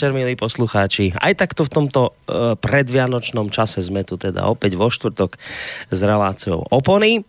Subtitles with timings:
[0.00, 1.12] Večer, milí poslucháči.
[1.12, 5.36] Aj takto v tomto uh, predvianočnom čase sme tu teda opäť vo štvrtok
[5.92, 7.20] s reláciou Opony.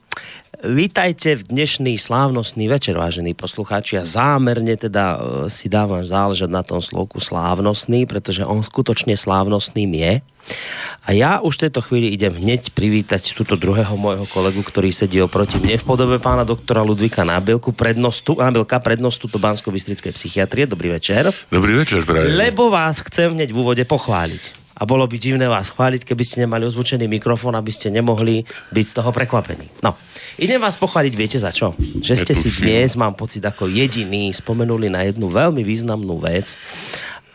[0.62, 3.98] Vítajte v dnešný slávnostný večer, vážení poslucháči.
[3.98, 9.90] A zámerne teda uh, si dávam záležať na tom slovku slávnostný, pretože on skutočne slávnostným
[9.90, 10.14] je.
[11.02, 15.18] A ja už v tejto chvíli idem hneď privítať túto druhého môjho kolegu, ktorý sedí
[15.18, 20.70] oproti mne v podobe pána doktora Ludvika Nábielku, prednostu, Nábielka, prednostu to bansko psychiatrie.
[20.70, 21.34] Dobrý večer.
[21.50, 22.38] Dobrý večer, prajem.
[22.38, 24.61] Lebo vás chcem hneď v úvode pochváliť.
[24.82, 28.42] A bolo by divné vás chváliť, keby ste nemali ozvučený mikrofón, aby ste nemohli
[28.74, 29.70] byť z toho prekvapení.
[29.86, 29.94] No,
[30.42, 31.78] idem vás pochváliť, viete za čo?
[31.78, 36.58] Že ste si dnes, mám pocit, ako jediný spomenuli na jednu veľmi významnú vec.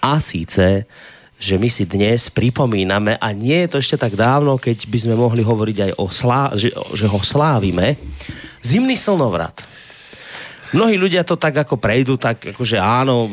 [0.02, 0.90] A síce,
[1.38, 5.14] že my si dnes pripomíname, a nie je to ešte tak dávno, keď by sme
[5.14, 7.94] mohli hovoriť aj o slá, že, že ho slávime,
[8.58, 9.75] zimný slnovrat.
[10.74, 13.30] Mnohí ľudia to tak ako prejdú, tak akože áno,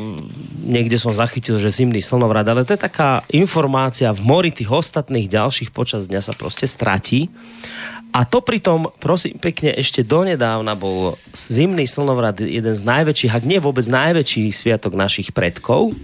[0.62, 5.26] niekde som zachytil, že zimný slnovrat, ale to je taká informácia v mori tých ostatných
[5.26, 7.34] ďalších počas dňa sa proste stratí.
[8.14, 13.58] A to pritom, prosím pekne, ešte donedávna bol zimný slnovrat jeden z najväčších, ak nie
[13.58, 15.98] vôbec najväčší sviatok našich predkov.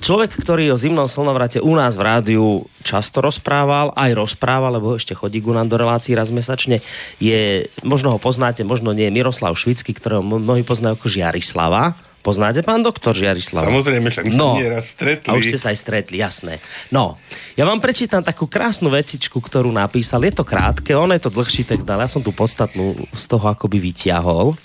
[0.00, 2.46] Človek, ktorý o zimnom slnovrate u nás v rádiu
[2.84, 6.84] často rozprával, aj rozprával, lebo ešte chodí ku nám do relácií raz mesačne,
[7.18, 11.96] je, možno ho poznáte, možno nie, Miroslav Švický, ktorého mnohí poznajú ako Žiarislava.
[12.24, 13.68] Poznáte, pán doktor Žiarislav?
[13.68, 15.28] Samozrejme, však no, raz stretli.
[15.28, 16.56] A už ste sa aj stretli, jasné.
[16.88, 17.20] No,
[17.52, 20.24] ja vám prečítam takú krásnu vecičku, ktorú napísal.
[20.24, 23.44] Je to krátke, ono je to dlhší text, ale ja som tu podstatnú z toho
[23.44, 24.56] akoby vyťahol.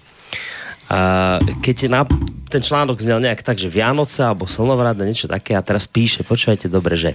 [1.61, 2.01] Keď na,
[2.49, 6.65] ten článok znel nejak tak, že Vianoce alebo slnovrat niečo také a teraz píše, počúvajte
[6.65, 7.13] dobre, že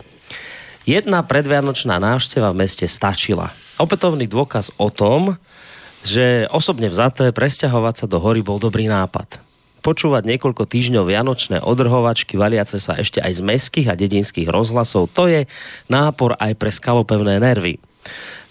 [0.87, 3.51] jedna predvianočná návšteva v meste stačila.
[3.83, 5.35] Opätovný dôkaz o tom,
[6.07, 9.43] že osobne vzaté presťahovať sa do hory bol dobrý nápad.
[9.83, 15.29] Počúvať niekoľko týždňov vianočné odrhovačky valiace sa ešte aj z mestských a dedinských rozhlasov, to
[15.29, 15.41] je
[15.91, 17.83] nápor aj pre skalopevné nervy.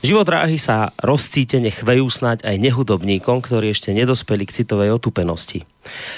[0.04, 5.64] Životráhy sa rozcítene chvejú snať aj nehudobníkom, ktorí ešte nedospeli k citovej otupenosti.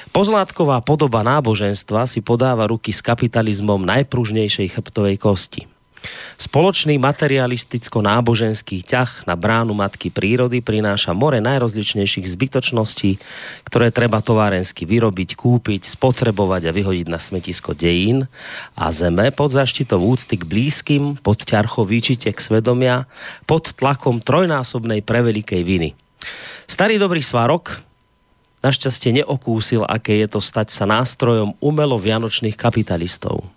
[0.09, 5.69] Pozlátková podoba náboženstva si podáva ruky s kapitalizmom najpružnejšej chrbtovej kosti.
[6.35, 13.17] Spoločný materialisticko-náboženský ťah na bránu matky prírody prináša more najrozličnejších zbytočností,
[13.65, 18.27] ktoré treba továrensky vyrobiť, kúpiť, spotrebovať a vyhodiť na smetisko dejín
[18.75, 23.07] a zeme pod zaštitou úcty k blízkym, pod ťarchou výčitek svedomia,
[23.47, 25.89] pod tlakom trojnásobnej prevelikej viny.
[26.67, 27.79] Starý dobrý svarok,
[28.65, 33.54] našťastie neokúsil, aké je to stať sa nástrojom umelo vianočných kapitalistov.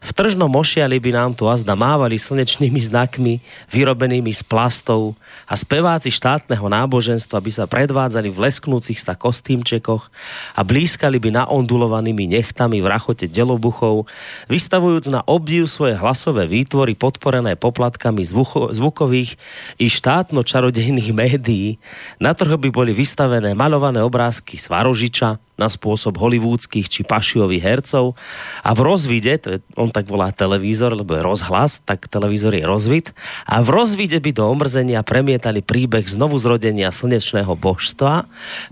[0.00, 5.12] V tržnom ošiali by nám tu azda mávali slnečnými znakmi, vyrobenými z plastov
[5.44, 10.08] a speváci štátneho náboženstva by sa predvádzali v lesknúcich sta kostýmčekoch
[10.56, 14.08] a blízkali by naondulovanými nechtami v rachote delobuchov,
[14.48, 19.36] vystavujúc na obdiv svoje hlasové výtvory podporené poplatkami zvucho, zvukových
[19.76, 21.76] i štátno-čarodejných médií.
[22.16, 28.16] Na trhu by boli vystavené malované obrázky Svarožiča, na spôsob hollywoodských či pašiových hercov
[28.64, 32.64] a v rozvide, to je, on tak volá televízor, lebo je rozhlas, tak televízor je
[32.64, 33.12] rozvid
[33.44, 38.24] a v rozvide by do omrzenia premietali príbeh znovu zrodenia slnečného božstva,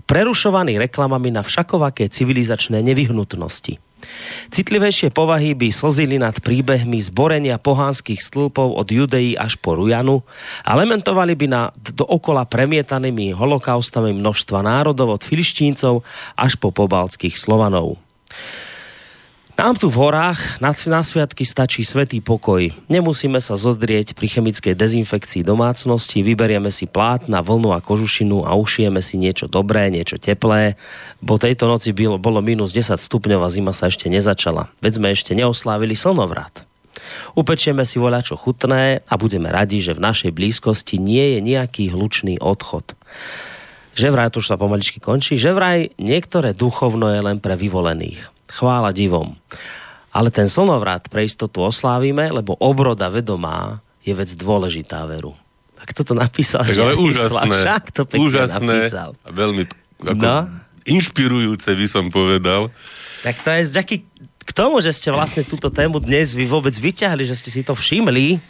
[0.09, 3.88] prerušovaný reklamami na všakovaké civilizačné nevyhnutnosti.
[4.49, 10.25] Citlivejšie povahy by slzili nad príbehmi zborenia pohánskych stĺpov od Judei až po Rujanu
[10.65, 16.01] a lamentovali by na dookola premietanými holokaustami množstva národov od filištíncov
[16.39, 17.99] až po pobaltských Slovanov.
[19.59, 22.71] Nám tu v horách na, na sviatky stačí svetý pokoj.
[22.87, 29.03] Nemusíme sa zodrieť pri chemickej dezinfekcii domácnosti, vyberieme si plátna, vlnu a kožušinu a ušijeme
[29.03, 30.79] si niečo dobré, niečo teplé,
[31.19, 34.71] bo tejto noci bylo, bolo minus 10 stupňov a zima sa ešte nezačala.
[34.79, 36.63] Veď sme ešte neoslávili slnovrat.
[37.35, 42.39] Upečieme si voľačo chutné a budeme radi, že v našej blízkosti nie je nejaký hlučný
[42.39, 42.95] odchod.
[43.91, 48.38] Že vraj, to už sa pomaličky končí, že vraj niektoré duchovno je len pre vyvolených
[48.49, 49.37] chvála divom.
[50.09, 55.37] Ale ten slnovrat pre istotu oslávime, lebo obroda vedomá je vec dôležitá veru.
[55.77, 59.09] Tak toto napísal, tak ale úžasné, Však to úžasné napísal.
[59.23, 59.63] a veľmi
[59.99, 60.37] ako no?
[60.83, 62.73] inšpirujúce by som povedal.
[63.23, 63.95] Tak to je vďaky
[64.43, 67.77] k tomu, že ste vlastne túto tému dnes vy vôbec vyťahli, že ste si to
[67.77, 68.41] všimli,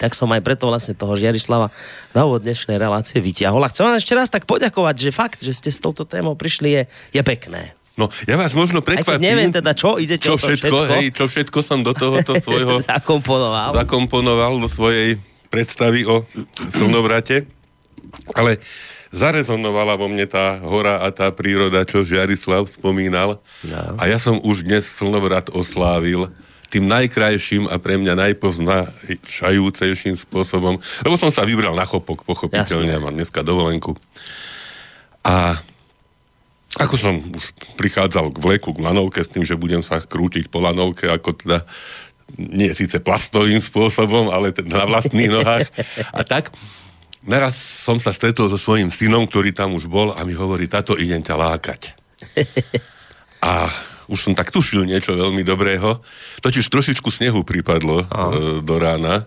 [0.00, 1.68] tak som aj preto vlastne toho Žiarislava
[2.16, 3.62] na úvod dnešnej relácie vyťahol.
[3.62, 6.68] A chcem vám ešte raz tak poďakovať, že fakt, že ste s touto témou prišli
[6.72, 6.82] je,
[7.14, 7.76] je pekné.
[7.94, 9.22] No, ja vás možno prekvapím.
[9.22, 10.94] Aj neviem teda, čo idete čo všetko, všetko?
[10.98, 12.82] Hej, čo všetko som do tohoto svojho...
[12.82, 13.70] zakomponoval.
[13.70, 16.26] Zakomponoval do svojej predstavy o
[16.74, 17.46] slnovrate.
[18.34, 18.58] Ale
[19.14, 23.38] zarezonovala vo mne tá hora a tá príroda, čo Žiarislav spomínal.
[23.62, 23.94] No.
[23.94, 26.34] A ja som už dnes slnovrat oslávil
[26.74, 32.98] tým najkrajším a pre mňa najpoznašajúcejším spôsobom, lebo som sa vybral na chopok, pochopiteľne, Jasné.
[32.98, 33.94] ja mám dneska dovolenku.
[35.22, 35.62] A
[36.78, 37.44] ako som už
[37.78, 41.58] prichádzal k vleku, k lanovke s tým, že budem sa krútiť po lanovke, ako teda
[42.34, 45.68] nie síce plastovým spôsobom, ale teda na vlastných nohách.
[46.10, 46.50] A tak
[47.22, 50.98] naraz som sa stretol so svojím synom, ktorý tam už bol a mi hovorí, táto
[50.98, 51.94] idem ťa lákať.
[53.44, 53.68] A
[54.08, 56.00] už som tak tušil niečo veľmi dobrého.
[56.44, 58.06] Totiž trošičku snehu pripadlo e,
[58.60, 59.24] do rána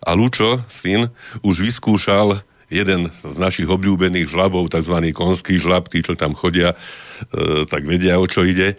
[0.00, 1.12] a Lučo, syn,
[1.44, 4.96] už vyskúšal jeden z našich obľúbených žlabov, tzv.
[5.16, 6.76] konský žlab, tí, čo tam chodia,
[7.32, 8.76] e, tak vedia, o čo ide.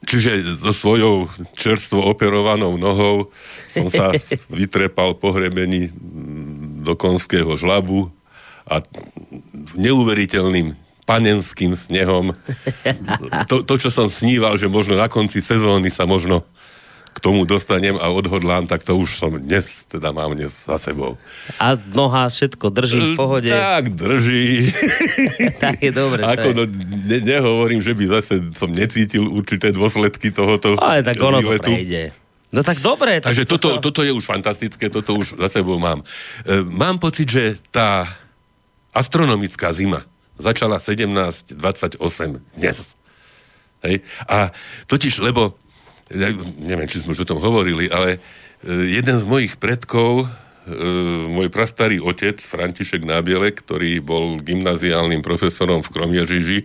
[0.00, 1.28] Čiže so svojou
[1.60, 3.28] čerstvo operovanou nohou
[3.68, 4.16] som sa
[4.52, 5.92] vytrepal po hrebení
[6.80, 8.08] do konského žlabu
[8.64, 8.80] a
[9.76, 12.32] neuveriteľným panenským snehom.
[13.50, 16.46] To, to, čo som sníval, že možno na konci sezóny sa možno
[17.10, 21.18] k tomu dostanem a odhodlám, tak to už som dnes, teda mám dnes za sebou.
[21.58, 23.50] A noha všetko drží v pohode.
[23.50, 24.70] Tak, drží.
[25.64, 26.22] tak je dobre.
[26.22, 26.62] Ako, to no,
[27.10, 31.70] ne, nehovorím, že by zase som necítil určité dôsledky tohoto Ale tak ono to výletu.
[31.70, 32.02] prejde.
[32.50, 33.22] No tak dobre.
[33.22, 36.02] tak Takže toto, toto je už fantastické, toto už za sebou mám.
[36.42, 38.10] E, mám pocit, že tá
[38.90, 40.02] astronomická zima
[40.34, 42.02] začala 17.28
[42.58, 42.98] dnes.
[43.86, 44.02] Hej?
[44.26, 44.50] A
[44.90, 45.54] totiž, lebo,
[46.10, 46.28] ja
[46.58, 48.18] neviem, či sme už o tom hovorili, ale
[48.60, 50.74] e, jeden z mojich predkov, e,
[51.26, 56.58] môj prastarý otec, František Nábielek, ktorý bol gymnaziálnym profesorom v Kromiežiži,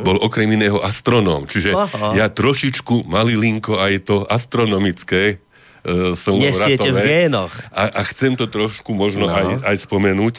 [0.00, 1.50] bol okrem iného astronóm.
[1.50, 2.14] Čiže Aha.
[2.14, 5.42] ja trošičku malilinko aj to astronomické
[5.82, 7.50] e, som Nesiete v génoch.
[7.74, 9.34] a, a chcem to trošku možno No.
[9.34, 10.34] aj, aj spomenúť.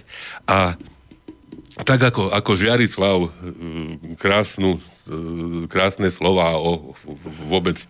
[0.48, 0.80] A
[1.84, 3.18] tak ako, ako Žiarislav
[4.22, 4.78] krásnu,
[5.68, 6.94] krásne slova o
[7.50, 7.82] vôbec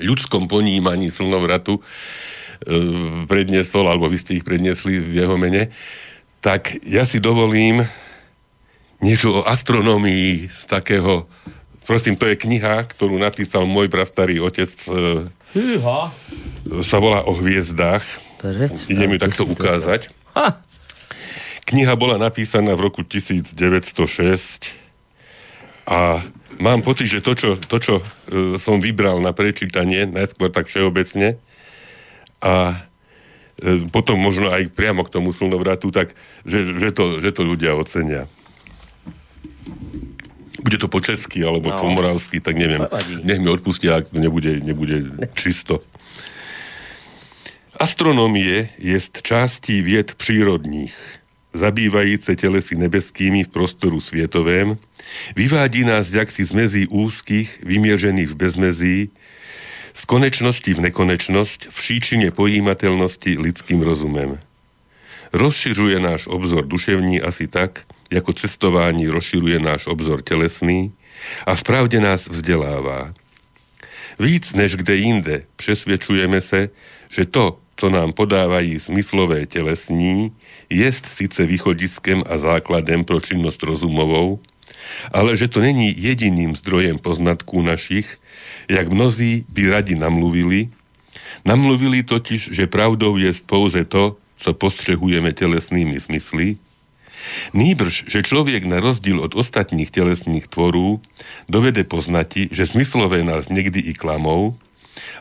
[0.00, 1.82] ľudskom ponímaní slnovratu e,
[3.24, 5.72] predniesol, alebo vy ste ich predniesli v jeho mene,
[6.44, 7.84] tak ja si dovolím
[9.00, 11.28] niečo o astronómii z takého,
[11.84, 16.12] prosím, to je kniha, ktorú napísal môj prastarý otec, e, Hýha.
[16.84, 18.04] sa volá o hviezdách.
[18.36, 19.52] Predstavte Idem ju takto to.
[19.56, 20.12] ukázať.
[20.36, 20.60] Ha.
[21.66, 24.70] Kniha bola napísaná v roku 1906
[25.88, 26.22] a
[26.58, 28.04] mám pocit, že to, čo, to, čo e,
[28.58, 31.36] som vybral na prečítanie, najskôr tak všeobecne
[32.40, 32.84] a
[33.60, 36.12] e, potom možno aj priamo k tomu slnovratu, tak
[36.44, 38.28] že, že, to, že to ľudia ocenia.
[40.60, 41.78] Bude to po česky alebo No.
[41.78, 42.82] po moravsky, tak neviem.
[42.82, 43.22] Nevadí.
[43.22, 45.84] Nech mi odpustia, ak to nebude, nebude čisto.
[47.76, 50.96] Astronomie jest částí vied přírodních,
[51.52, 54.76] zabývajíce telesy nebeskými v prostoru svietovém,
[55.36, 59.10] vyvádí nás jaksi z mezí úzkých, vymieržených v bezmezí,
[59.94, 64.38] z konečnosti v nekonečnosť, v příčině pojímatelnosti lidským rozumem.
[65.32, 70.92] Rozšiřuje náš obzor duševní asi tak, jako cestování rozširuje náš obzor telesný
[71.46, 73.14] a v pravde nás vzdělává.
[74.18, 76.68] Víc než kde jinde přesvědčujeme se,
[77.10, 80.32] že to, co nám podávají smyslové telesní,
[80.70, 84.40] jest sice východiskem a základem pro činnost rozumovou,
[85.12, 88.18] ale že to není jediným zdrojem poznatků našich,
[88.68, 90.68] jak mnozí by radi namluvili.
[91.44, 96.56] Namluvili totiž, že pravdou je pouze to, co postřehujeme telesnými smysly,
[97.54, 101.00] Nýbrž, že člověk na rozdíl od ostatních tělesných tvorů
[101.48, 104.54] dovede poznati, že smyslové nás někdy i klamou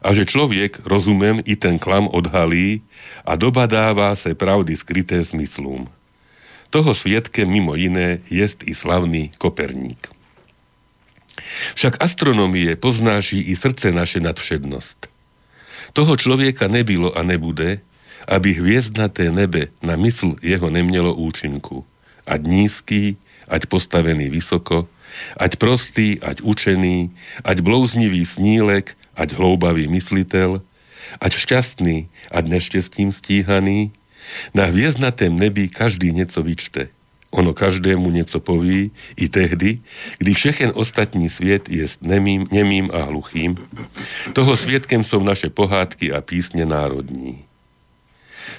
[0.01, 2.81] a že člověk rozumem i ten klam odhalí
[3.25, 5.89] a dobadává se pravdy skryté smyslům.
[6.75, 10.11] Toho svědkem mimo jiné jest i slavný Koperník.
[11.71, 15.07] Však astronomie poznáší i srdce naše nadvšednost.
[15.95, 17.79] Toho člověka nebylo a nebude,
[18.27, 21.87] aby hviezdnaté nebe na mysl jeho nemělo účinku.
[22.27, 23.15] Ať nízký,
[23.47, 24.91] ať postavený vysoko,
[25.39, 27.07] ať prostý, ať učený,
[27.47, 30.59] ať blouznivý snílek, ať hloubavý myslitel,
[31.23, 33.95] ať šťastný, ať neštěstím stíhaný,
[34.53, 36.87] na hviezdnatém nebi každý něco vyčte.
[37.31, 39.79] Ono každému něco poví, i tehdy,
[40.17, 43.57] kdy všechen ostatní svět je nemým, nemým a hluchým.
[44.33, 47.43] Toho svědkem jsou naše pohádky a písně národní.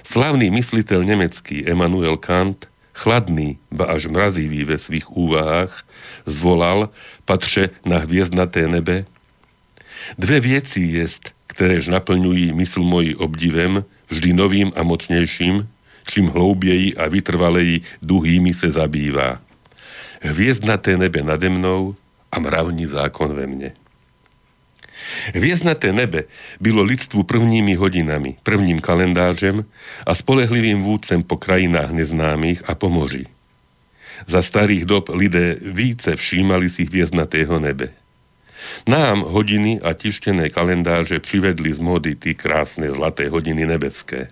[0.05, 5.87] Slavný mysliteľ nemecký Emanuel Kant, chladný, ba až mrazivý ve svých úvahách,
[6.27, 6.91] zvolal,
[7.25, 9.07] patře na hviezdnaté nebe,
[10.19, 15.69] Dve věci jest, kteréž naplňují mysl moji obdivem, vždy novým a mocnějším,
[16.09, 19.41] čím hlouběji a vytrvaleji duhými se zabývá.
[20.23, 21.95] Hviezdnaté nebe nade mnou
[22.33, 23.73] a mravní zákon ve mne.
[25.35, 26.25] Hviezdnaté nebe
[26.61, 29.65] bylo lidstvu prvními hodinami, prvním kalendářem
[30.07, 33.27] a spolehlivým vůdcem po krajinách neznámých a po moři.
[34.27, 37.89] Za starých dob lidé více všímali si hviezdnatého nebe.
[38.89, 44.29] Nám hodiny a tištené kalendáře přivedli z módy ty krásne zlaté hodiny nebeské.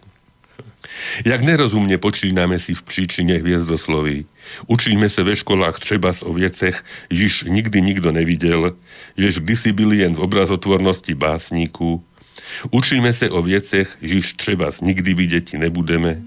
[1.25, 4.28] Jak nerozumne počíname si v príčine hviezdosloví.
[4.69, 8.76] Učíme sa ve školách třeba o viecech, již nikdy nikto nevidel,
[9.16, 12.04] jež kdysi byli jen v obrazotvornosti básníku.
[12.71, 16.21] Učíme sa o viecech, již třeba nikdy vidieť nebudeme.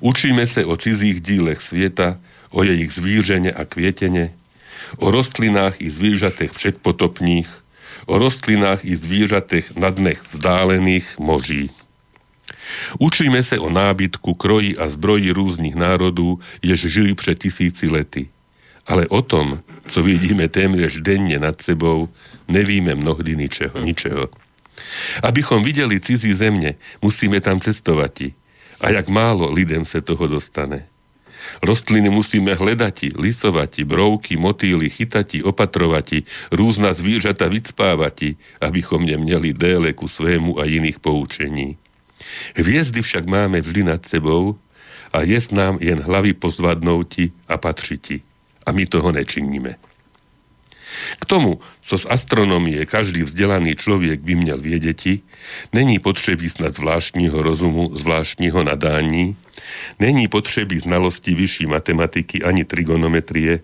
[0.00, 2.18] Učíme sa o cizích dílech sveta,
[2.50, 4.32] o jejich zvířene a kvietene,
[4.96, 7.48] o rostlinách i zvířatech předpotopních,
[8.06, 11.70] o rostlinách i zvířatech na dnech vzdálených moří.
[12.98, 18.30] Učíme sa o nábytku, kroji a zbroji rôznych národov, jež žili pred tisíci lety.
[18.86, 22.08] Ale o tom, co vidíme téměř denne nad sebou,
[22.48, 23.78] nevíme mnohdy ničeho.
[23.78, 24.28] ničeho.
[25.22, 28.34] Abychom videli cizí země, musíme tam cestovať.
[28.82, 30.91] A jak málo lidem sa toho dostane.
[31.62, 40.08] Rostliny musíme hledati, lisovati, brouky, motýly, chytati, opatrovati, rúzna zvířata vycpávati, abychom neměli déle ku
[40.08, 41.76] svému a iných poučení.
[42.56, 44.56] Hviezdy však máme vždy nad sebou
[45.12, 48.20] a je nám jen hlavy pozvadnouti a patřiti.
[48.66, 49.91] A my toho nečiníme.
[51.20, 55.20] K tomu, co z astronomie každý vzdelaný člověk by měl věděti,
[55.72, 59.36] není potřeby snad zvláštního rozumu, zvláštního nadání,
[60.00, 63.60] není potřeby znalosti vyšší matematiky ani trigonometrie,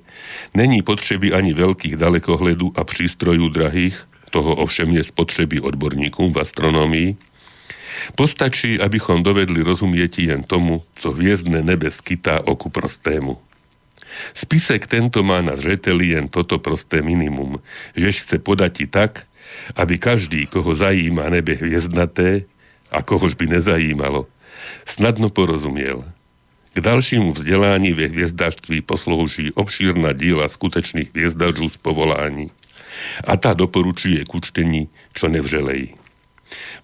[0.57, 7.17] není potřeby ani veľkých dalekohledů a přístrojů drahých, toho ovšem je spotřeby odborníkům v astronomii,
[8.15, 13.48] Postačí, abychom dovedli rozumieť jen tomu, co hviezdne nebe skytá oku prostému.
[14.35, 17.59] Spisek tento má na zřeteli jen toto prosté minimum,
[17.97, 19.26] že chce podať i tak,
[19.76, 22.45] aby každý, koho zajíma nebe hviezdnaté
[22.93, 24.28] a kohož by nezajímalo,
[24.87, 26.05] snadno porozumiel.
[26.75, 32.50] K dalšímu vzdelání ve hviezdačství poslouží obšírna díla skutečných hviezdačů z povolání
[33.26, 35.98] a tá doporučuje k učtení čo nevřelej.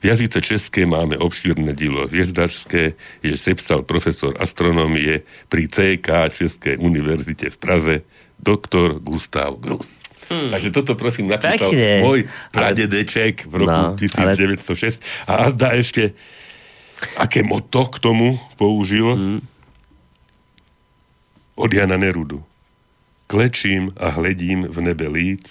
[0.01, 2.93] V jazyce české máme obšírne dílo hviezdačské,
[3.25, 7.95] je sepsal profesor astronomie pri CK Českej univerzite v Praze,
[8.37, 10.05] doktor Gustav Grus.
[10.29, 10.49] Hmm.
[10.49, 12.01] Takže toto prosím napísal Pekne.
[12.01, 15.29] môj pradedeček v roku no, 1906 ale...
[15.29, 16.17] a azda ešte
[17.21, 19.41] aké moto k tomu použil hmm.
[21.61, 22.41] od Jana Nerudu.
[23.29, 25.49] Klečím a hledím v nebe líc,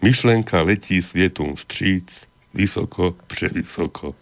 [0.00, 4.14] myšlenka letí svietom vstříc, vysoko, převysoko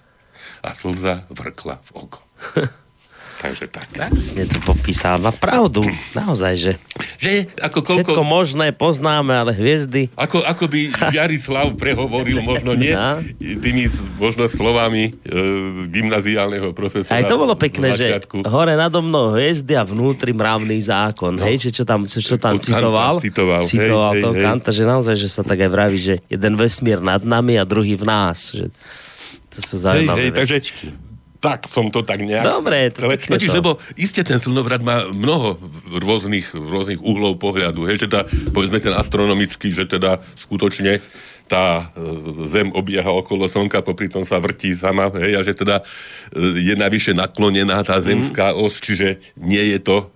[0.62, 2.18] a slza vrkla v oko.
[3.38, 3.86] Takže tak.
[3.94, 6.72] Krásne to popísal, má pravdu, naozaj, že...
[7.22, 8.10] Že ako koľko...
[8.10, 10.10] Všetko možné poznáme, ale hviezdy...
[10.18, 13.22] Ako, ako by Jarislav prehovoril, možno nie, no.
[13.38, 13.86] tými
[14.18, 15.40] možno slovami e,
[15.86, 17.14] gymnaziálneho profesora.
[17.14, 21.46] Aj to bolo pekné, že hore nado mnou hviezdy a vnútri mravný zákon, no.
[21.46, 24.82] hej, že čo tam, čo, čo tam citoval, citoval, citoval hej, toho hej, Kanta, že
[24.82, 28.50] naozaj, že sa tak aj vraví, že jeden vesmír nad nami a druhý v nás,
[28.50, 28.66] že
[29.54, 30.56] to sú zaujímavé hej, hej, takže
[31.38, 32.42] tak som to tak nejak...
[32.42, 35.58] Dobre, to Totiž, lebo iste ten slnovrad má mnoho
[36.02, 37.86] rôznych, rôznych uhlov pohľadu.
[37.86, 40.98] Hej, že teda, povedzme ten astronomický, že teda skutočne
[41.48, 45.80] tá e, Zem obieha okolo Slnka, popri tom sa vrtí sama, hej, a že teda
[45.80, 48.58] e, je navyše naklonená tá zemská mm.
[48.60, 50.06] os, čiže nie je to e,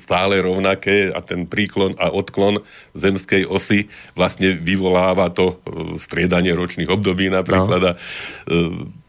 [0.00, 2.64] stále rovnaké a ten príklon a odklon
[2.96, 5.60] zemskej osy vlastne vyvoláva to
[6.00, 7.80] striedanie ročných období napríklad.
[7.84, 7.88] No.
[7.92, 9.00] A,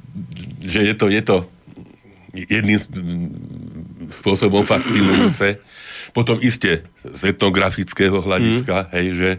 [0.62, 1.38] že je to, je to
[2.34, 2.80] jedným
[4.10, 5.62] spôsobom fascinujúce.
[6.14, 8.90] Potom iste z etnografického hľadiska, mm.
[8.94, 9.30] hej, že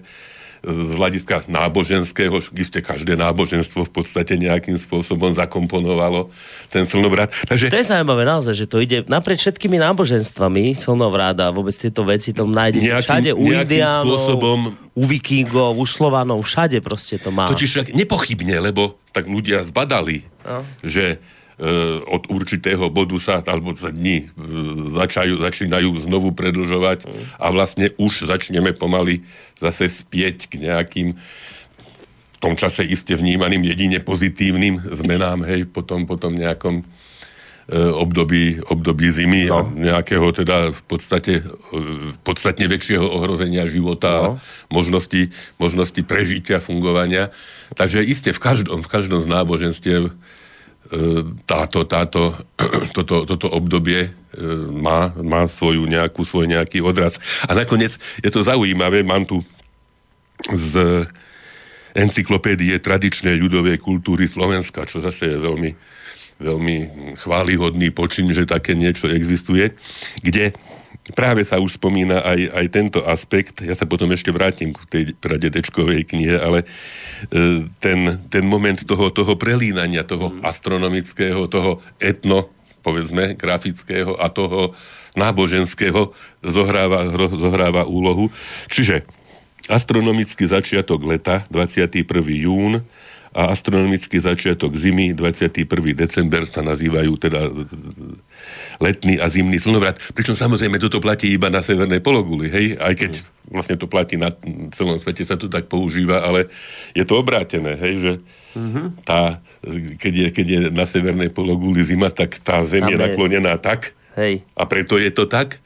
[0.65, 6.33] z hľadiska náboženského, iste každé náboženstvo v podstate nejakým spôsobom zakomponovalo
[6.73, 7.29] ten slnovrat.
[7.45, 7.69] Takže...
[7.69, 12.33] To je zaujímavé naozaj, že to ide naprieč všetkými náboženstvami slnovrat a vôbec tieto veci
[12.33, 14.59] tam nájdete nejakým, všade u indiánov, spôsobom...
[14.97, 17.53] u vikingov, u slovanov, všade proste to má.
[17.53, 20.61] Totiž nepochybne, lebo tak ľudia zbadali, no.
[20.85, 21.67] že e,
[22.05, 24.27] od určitého bodu sa, alebo sa dní e,
[24.93, 27.41] začajú, začínajú znovu predlžovať mm.
[27.41, 29.25] a vlastne už začneme pomaly
[29.59, 31.09] zase spieť k nejakým
[32.35, 36.85] v tom čase iste vnímaným jedine pozitívnym zmenám, hej, potom, potom nejakom e,
[37.73, 39.57] období, období zimy no.
[39.57, 41.41] a nejakého teda v podstate
[42.21, 44.21] podstatne väčšieho ohrozenia života no.
[44.21, 44.25] a
[44.69, 47.33] možnosti, možnosti prežitia, fungovania.
[47.81, 50.13] Takže iste v každom, v každom z náboženstiev
[51.49, 52.37] táto, táto,
[52.97, 54.11] toto, toto obdobie e,
[54.69, 57.17] má, má svoju nejakú, svoj nejaký odraz.
[57.49, 59.41] A nakoniec je to zaujímavé, mám tu
[60.53, 61.07] z
[61.95, 65.71] encyklopédie tradičnej ľudovej kultúry Slovenska, čo zase je veľmi,
[66.43, 66.77] veľmi
[67.23, 69.73] chválihodný počin, že také niečo existuje,
[70.21, 70.51] kde
[71.13, 73.61] práve sa už spomína aj, aj tento aspekt.
[73.61, 76.65] Ja sa potom ešte vrátim k tej pradedečkovej knihe, ale
[77.29, 82.49] e, ten, ten moment toho, toho prelínania, toho astronomického, toho etno,
[82.81, 84.73] povedzme, grafického a toho
[85.13, 88.33] náboženského zohráva, zohráva úlohu.
[88.73, 89.05] Čiže
[89.69, 92.05] astronomický začiatok leta, 21.
[92.49, 92.81] jún,
[93.35, 95.67] a astronomický začiatok zimy, 21.
[95.99, 97.51] december sa nazývajú teda
[98.79, 99.99] letný a zimný slnovrat.
[100.15, 103.13] Pričom samozrejme toto platí iba na severnej pologuli, hej, aj keď
[103.51, 104.31] vlastne to platí na
[104.71, 106.47] celom svete, sa to tak používa, ale
[106.95, 108.13] je to obrátené, hej, že
[109.03, 109.43] tá,
[109.99, 114.47] keď, je, keď je na severnej pologuli zima, tak tá zem je naklonená tak hej.
[114.55, 115.59] a preto je to tak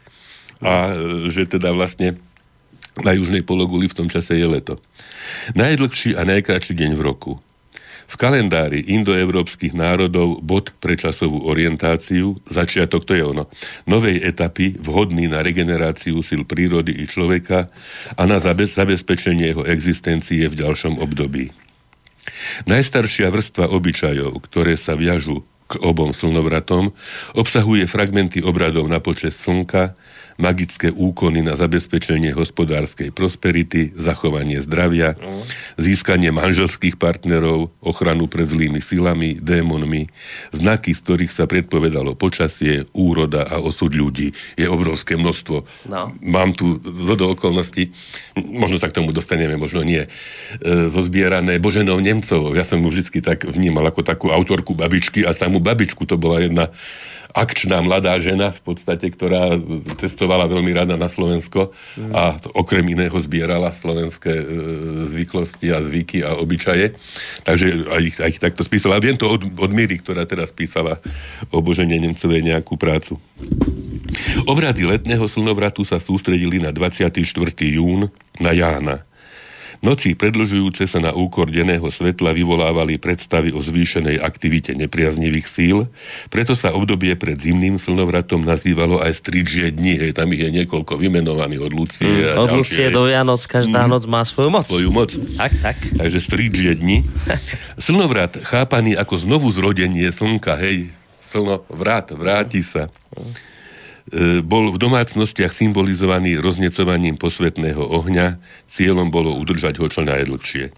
[0.64, 0.96] a
[1.28, 2.16] že teda vlastne
[2.98, 4.80] na južnej pologuli v tom čase je leto.
[5.54, 7.32] Najdlhší a najkračší deň v roku.
[8.08, 13.52] V kalendári indoevropských národov bod pre časovú orientáciu, začiatok to je ono,
[13.84, 17.68] novej etapy vhodný na regeneráciu sil prírody i človeka
[18.16, 21.52] a na zabezpečenie jeho existencie v ďalšom období.
[22.64, 26.96] Najstaršia vrstva obyčajov, ktoré sa viažu k obom slnovratom,
[27.36, 29.92] obsahuje fragmenty obradov na počas slnka,
[30.38, 35.18] magické úkony na zabezpečenie hospodárskej prosperity, zachovanie zdravia,
[35.74, 40.06] získanie manželských partnerov, ochranu pred zlými silami, démonmi,
[40.54, 44.30] znaky, z ktorých sa predpovedalo počasie, úroda a osud ľudí.
[44.54, 45.66] Je obrovské množstvo.
[45.90, 46.14] No.
[46.22, 47.90] Mám tu zo do okolností,
[48.38, 50.08] možno sa k tomu dostaneme, možno nie, e,
[50.86, 52.54] zozbierané Boženou Nemcovou.
[52.54, 56.06] Ja som mu vždy tak vnímal ako takú autorku babičky a samú babičku.
[56.08, 56.72] To bola jedna
[57.38, 59.54] akčná mladá žena v podstate, ktorá
[60.00, 61.70] cestovala veľmi rada na Slovensko
[62.10, 64.44] a okrem iného zbierala slovenské e,
[65.06, 66.96] zvyklosti a zvyky a obyčaje.
[67.44, 68.98] Takže aj aj takto spísala.
[69.02, 70.98] Viem to od, od Míry, ktorá teraz písala
[71.52, 73.20] o Božene Nemcovej nejakú prácu.
[74.48, 77.22] Obrady letného slnovratu sa sústredili na 24.
[77.68, 78.08] jún
[78.40, 79.07] na Jána.
[79.78, 85.86] Noci predlžujúce sa na úkor denného svetla vyvolávali predstavy o zvýšenej aktivite nepriaznivých síl,
[86.34, 90.98] preto sa obdobie pred zimným slnovratom nazývalo aj stridžie dni, hej, tam ich je niekoľko
[90.98, 92.10] vymenovaných od Lucie.
[92.10, 94.66] Mm, od ďalšie, Lucie do Vianoc, každá mm, noc má svoju moc.
[94.66, 95.14] Svoju moc.
[95.14, 95.78] Tak, tak.
[95.94, 97.06] Takže stridžie dni.
[97.78, 100.90] Slnovrat chápaný ako znovu zrodenie slnka, hej,
[101.22, 102.90] slnovrat, vráti sa.
[103.14, 103.57] Mm
[104.44, 110.72] bol v domácnostiach symbolizovaný roznecovaním posvetného ohňa, cieľom bolo udržať ho čo najdlhšie.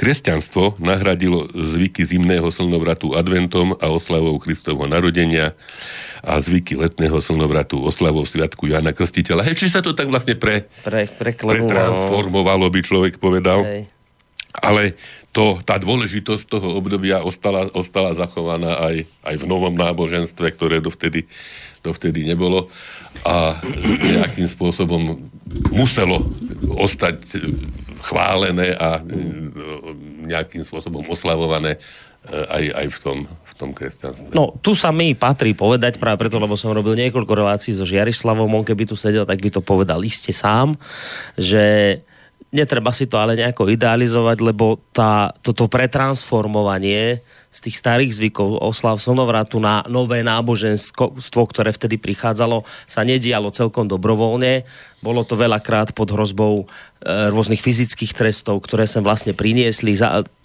[0.00, 5.52] Kresťanstvo nahradilo zvyky zimného slnovratu adventom a oslavou Kristovho narodenia
[6.24, 9.44] a zvyky letného slnovratu oslavou Sviatku Jana Krstiteľa.
[9.44, 11.04] Hej, či sa to tak vlastne pre, pre,
[11.36, 13.60] pretransformovalo, by človek povedal.
[13.68, 13.92] Hej.
[14.54, 14.96] Ale
[15.34, 21.26] to, tá dôležitosť toho obdobia ostala, ostala zachovaná aj, aj v novom náboženstve, ktoré dovtedy
[21.84, 22.72] to vtedy nebolo
[23.28, 23.60] a
[24.00, 25.20] nejakým spôsobom
[25.68, 26.24] muselo
[26.80, 27.44] ostať
[28.00, 29.04] chválené a
[30.24, 31.76] nejakým spôsobom oslavované
[32.24, 34.32] aj, aj v, tom, v tom kresťanstve.
[34.32, 38.48] No, tu sa mi patrí povedať práve preto, lebo som robil niekoľko relácií so Žiarislavom,
[38.48, 40.80] on keby tu sedel, tak by to povedal iste sám,
[41.36, 42.00] že
[42.48, 47.20] netreba si to ale nejako idealizovať, lebo tá, toto pretransformovanie
[47.54, 53.86] z tých starých zvykov oslav slnovratu na nové náboženstvo, ktoré vtedy prichádzalo, sa nedialo celkom
[53.86, 54.66] dobrovoľne.
[54.98, 59.94] Bolo to veľakrát pod hrozbou e, rôznych fyzických trestov, ktoré sem vlastne priniesli.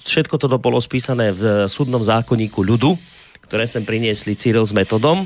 [0.06, 2.94] Všetko toto bolo spísané v súdnom zákonníku ľudu,
[3.42, 5.26] ktoré sem priniesli Cyril s metodom.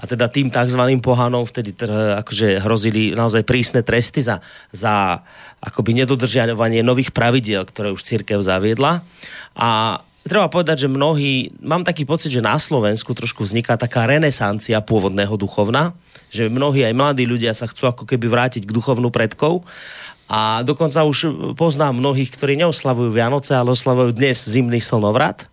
[0.00, 0.80] A teda tým tzv.
[1.04, 1.76] pohanom vtedy
[2.16, 4.40] akože hrozili naozaj prísne tresty za,
[4.72, 5.20] za
[5.60, 9.04] akoby nedodržiavanie nových pravidiel, ktoré už církev zaviedla.
[9.52, 14.80] A treba povedať, že mnohí, mám taký pocit, že na Slovensku trošku vzniká taká renesancia
[14.84, 15.96] pôvodného duchovna,
[16.28, 19.64] že mnohí aj mladí ľudia sa chcú ako keby vrátiť k duchovnú predkov
[20.30, 25.50] a dokonca už poznám mnohých, ktorí neoslavujú Vianoce, ale oslavujú dnes zimný slnovrat.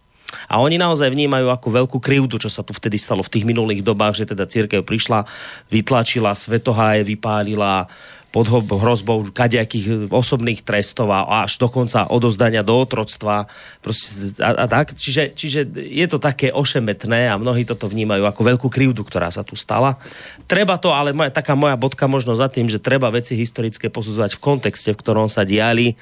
[0.51, 3.79] A oni naozaj vnímajú ako veľkú krivdu, čo sa tu vtedy stalo v tých minulých
[3.79, 5.23] dobách, že teda církev prišla,
[5.71, 7.87] vytlačila svetoháje, vypálila,
[8.37, 14.93] pod hrozbou kadejakých osobných trestov a až dokonca odozdania do otroctva a, a tak.
[14.93, 19.41] Čiže, čiže je to také ošemetné a mnohí toto vnímajú ako veľkú krivdu, ktorá sa
[19.41, 19.97] tu stala.
[20.45, 24.37] Treba to, ale moja, taká moja bodka možno za tým, že treba veci historické posudzovať
[24.37, 25.97] v kontexte, v ktorom sa diali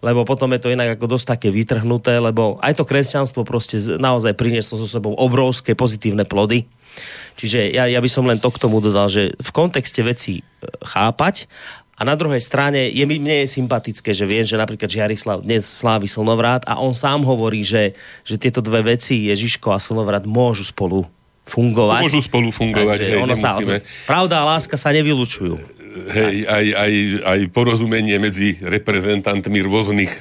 [0.00, 4.32] lebo potom je to inak ako dosť také vytrhnuté, lebo aj to kresťanstvo proste naozaj
[4.32, 6.64] prinieslo so sebou obrovské pozitívne plody.
[7.36, 10.42] Čiže ja, ja by som len to k tomu dodal, že v kontexte veci e,
[10.82, 11.46] chápať
[12.00, 16.08] a na druhej strane je, mne je sympatické, že viem, že napríklad Žiarislav dnes slávi
[16.08, 17.92] Slnovrat a on sám hovorí, že,
[18.24, 21.04] že tieto dve veci, Ježiško a Slnovrat, môžu spolu
[21.44, 22.02] fungovať.
[22.08, 22.96] Môžu spolu fungovať.
[23.04, 23.60] hej, ono sa,
[24.08, 26.92] pravda a láska sa nevylučujú hej, aj, aj,
[27.26, 30.12] aj porozumenie medzi reprezentantmi rôznych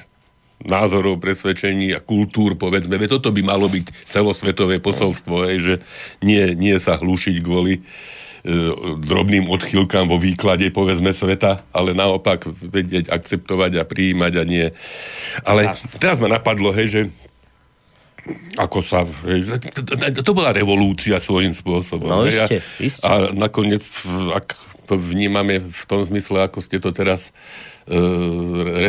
[0.59, 2.99] názorov, presvedčení a kultúr, povedzme.
[2.99, 5.75] Veď toto by malo byť celosvetové posolstvo, hej, že
[6.19, 7.81] nie, nie sa hlušiť kvôli e,
[9.03, 14.67] drobným odchýlkám vo výklade, povedzme, sveta, ale naopak vedieť akceptovať a prijímať a nie.
[15.43, 17.01] Ale teraz ma napadlo, hej, že
[18.55, 19.03] ako sa...
[19.25, 19.81] Hej, to,
[20.21, 22.07] to bola revolúcia svojím spôsobom.
[22.07, 23.03] No, hej, iste, iste.
[23.03, 23.83] A nakoniec,
[24.31, 27.29] ak to vnímame v tom zmysle, ako ste to teraz
[27.85, 27.97] e,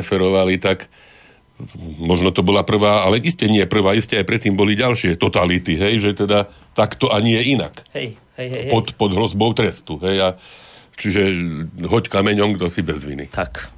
[0.00, 0.88] referovali, tak
[2.00, 6.00] možno to bola prvá, ale iste nie prvá, iste aj predtým boli ďalšie totality, hej,
[6.00, 7.84] že teda takto a nie inak.
[7.92, 8.16] Hej,
[8.48, 8.72] hej, hej.
[8.72, 10.28] Pod, pod hrozbou trestu, hej, a
[10.96, 11.32] čiže
[11.84, 13.28] hoď kameňom, kto si bez viny.
[13.28, 13.68] Tak.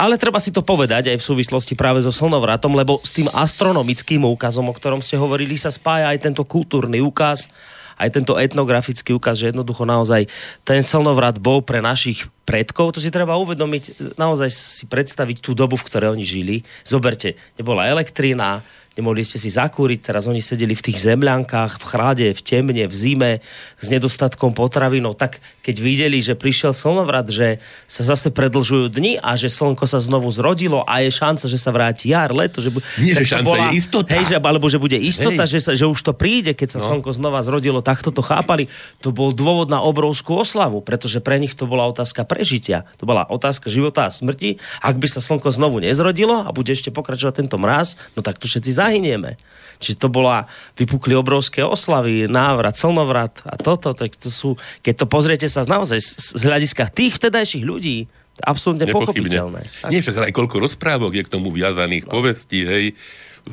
[0.00, 4.24] Ale treba si to povedať aj v súvislosti práve so slnovratom, lebo s tým astronomickým
[4.24, 7.52] úkazom, o ktorom ste hovorili, sa spája aj tento kultúrny úkaz,
[8.00, 10.24] aj tento etnografický úkaz, že jednoducho naozaj
[10.64, 15.76] ten slnovrat bol pre našich predkov, to si treba uvedomiť, naozaj si predstaviť tú dobu,
[15.76, 16.56] v ktorej oni žili.
[16.80, 18.64] Zoberte, nebola elektrina,
[19.00, 22.94] nemohli ste si zakúriť, teraz oni sedeli v tých zemľankách, v chrade, v temne, v
[22.94, 23.32] zime,
[23.80, 29.40] s nedostatkom potravinov, tak keď videli, že prišiel slnovrat, že sa zase predlžujú dni a
[29.40, 32.84] že slnko sa znovu zrodilo a je šanca, že sa vráti jar, leto, že, bu-
[33.00, 34.12] Nie, že šanca bola, je istota.
[34.12, 36.86] Hej, že, alebo že bude istota, že, sa, že už to príde, keď sa no.
[36.94, 38.68] slnko znova zrodilo, tak to chápali.
[39.00, 42.84] To bol dôvod na obrovskú oslavu, pretože pre nich to bola otázka prežitia.
[43.00, 44.60] To bola otázka života a smrti.
[44.84, 48.50] Ak by sa slnko znovu nezrodilo a bude ešte pokračovať tento mraz, no tak tu
[48.50, 49.38] všetci zaj zahynieme.
[49.80, 55.06] Čiže to bola, vypukli obrovské oslavy, návrat, slnovrat a toto, tak to sú, keď to
[55.06, 58.10] pozriete sa naozaj z, z hľadiska tých vtedajších ľudí,
[58.44, 59.62] absolútne pochopiteľné.
[59.88, 62.20] Nie, však aj koľko rozprávok je k tomu viazaných, no.
[62.20, 62.84] povestí, hej,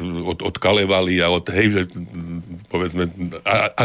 [0.04, 1.82] od, od Kalevali a od, hej, že
[2.68, 3.08] povedzme,
[3.48, 3.84] a, a,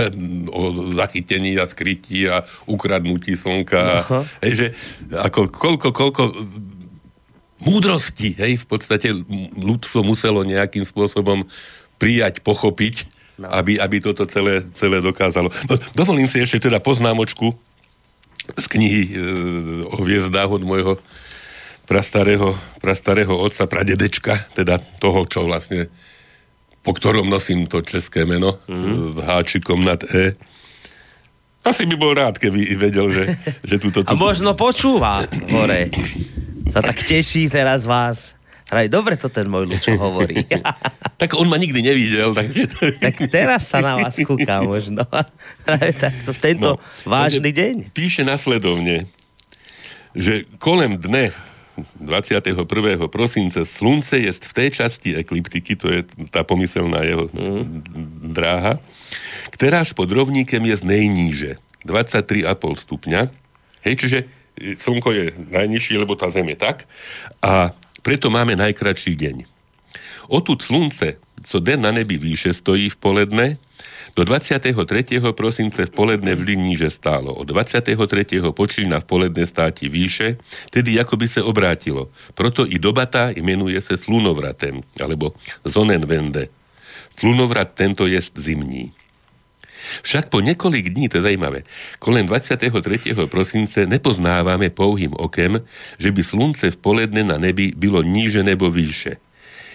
[0.50, 3.82] o zachytení a skrytí a ukradnutí slnka.
[4.02, 4.26] Uh-huh.
[4.42, 4.66] Hej, že
[5.14, 6.22] ako koľko, koľko
[7.62, 9.14] múdrosti, hej, v podstate
[9.54, 11.46] ľudstvo muselo nejakým spôsobom
[11.96, 13.06] prijať, pochopiť,
[13.38, 13.46] no.
[13.54, 15.54] aby, aby toto celé, celé dokázalo.
[15.70, 17.54] No, dovolím si ešte teda poznámočku
[18.58, 19.10] z knihy e,
[19.86, 20.94] o hviezdách od môjho
[21.86, 25.86] prastarého, prastarého otca, pradedečka, teda toho, čo vlastne
[26.82, 29.14] po ktorom nosím to české meno mm-hmm.
[29.14, 30.34] s háčikom nad E.
[31.62, 34.02] Asi by bol rád, keby vedel, že, že túto...
[34.02, 35.22] A možno počúva
[35.54, 35.94] hore
[36.72, 38.32] sa tak teší teraz vás.
[38.72, 40.40] Hraj, dobre to ten môj Lučo hovorí.
[41.20, 42.32] tak on ma nikdy nevidel.
[42.32, 42.76] Takže to...
[42.96, 45.04] tak teraz sa na vás kúka možno.
[45.68, 47.92] Hraj, tak to v tento no, vážny deň.
[47.92, 49.04] Píše nasledovne,
[50.16, 51.36] že kolem dne
[52.00, 52.64] 21.
[53.12, 56.00] prosince slunce je v tej časti ekliptiky, to je
[56.32, 58.32] tá pomyselná jeho mm.
[58.32, 58.80] dráha,
[59.60, 61.52] až pod rovníkem je z nejníže,
[61.84, 62.44] 23,5
[62.76, 63.20] stupňa.
[63.88, 64.18] Hej, čiže
[64.78, 66.86] slnko je najnižšie, lebo tá Zem je tak.
[67.42, 69.36] A preto máme najkračší deň.
[70.30, 73.46] Otud slunce, co den na nebi výše stojí v poledne,
[74.12, 74.76] do 23.
[75.32, 77.32] prosince v poledne v níže stálo.
[77.32, 77.96] Od 23.
[78.52, 80.36] počína v poledne státi výše,
[80.68, 82.12] tedy ako by sa obrátilo.
[82.36, 85.32] Proto i dobata imenuje sa slunovratem, alebo
[85.64, 86.52] zonenvende.
[87.16, 88.92] Slunovrat tento je zimní.
[90.02, 91.64] Však po niekoľk dní, to je zaujímavé,
[91.98, 92.72] kolem 23.
[93.28, 95.62] prosince nepoznávame pouhým okem,
[95.98, 99.18] že by slunce v poledne na nebi bylo níže nebo výše.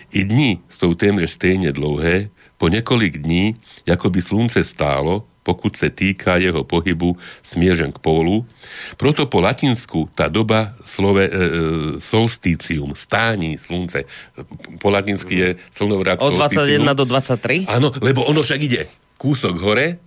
[0.08, 3.54] I dni sú téměř stejne dlouhé, po niekoľk dní,
[3.86, 8.44] ako by slunce stálo, pokud se týka jeho pohybu smiežen k pólu.
[9.00, 11.40] Proto po latinsku tá doba slove e, e
[12.04, 14.04] solstícium, stání slunce.
[14.84, 17.64] Po latinsky je slnovrat Od 21 do 23?
[17.72, 20.02] Áno, lebo ono však ide kúsok hore,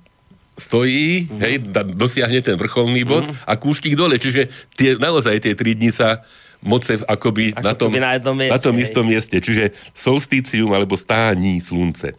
[0.61, 1.41] stojí, mm-hmm.
[1.41, 3.49] hej, da, dosiahne ten vrcholný bod mm-hmm.
[3.49, 4.21] a kúštik dole.
[4.21, 6.23] Čiže tie, naozaj tie tri dni sa
[6.61, 9.37] moce akoby, Ako na, tom, na, mieste, na tom istom mieste.
[9.41, 12.13] Čiže solstícium alebo stání slunce.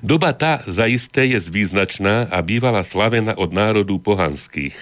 [0.00, 4.72] Doba tá zaisté je zvýznačná a bývala slavená od národů pohanských.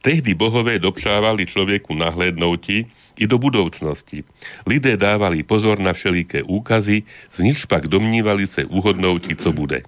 [0.00, 2.88] Tehdy bohové dopšávali človeku nahlédnouti
[3.20, 4.24] i do budoucnosti.
[4.64, 9.84] Lidé dávali pozor na všeliké úkazy, z nich pak domnívali se uhodnouti, co bude.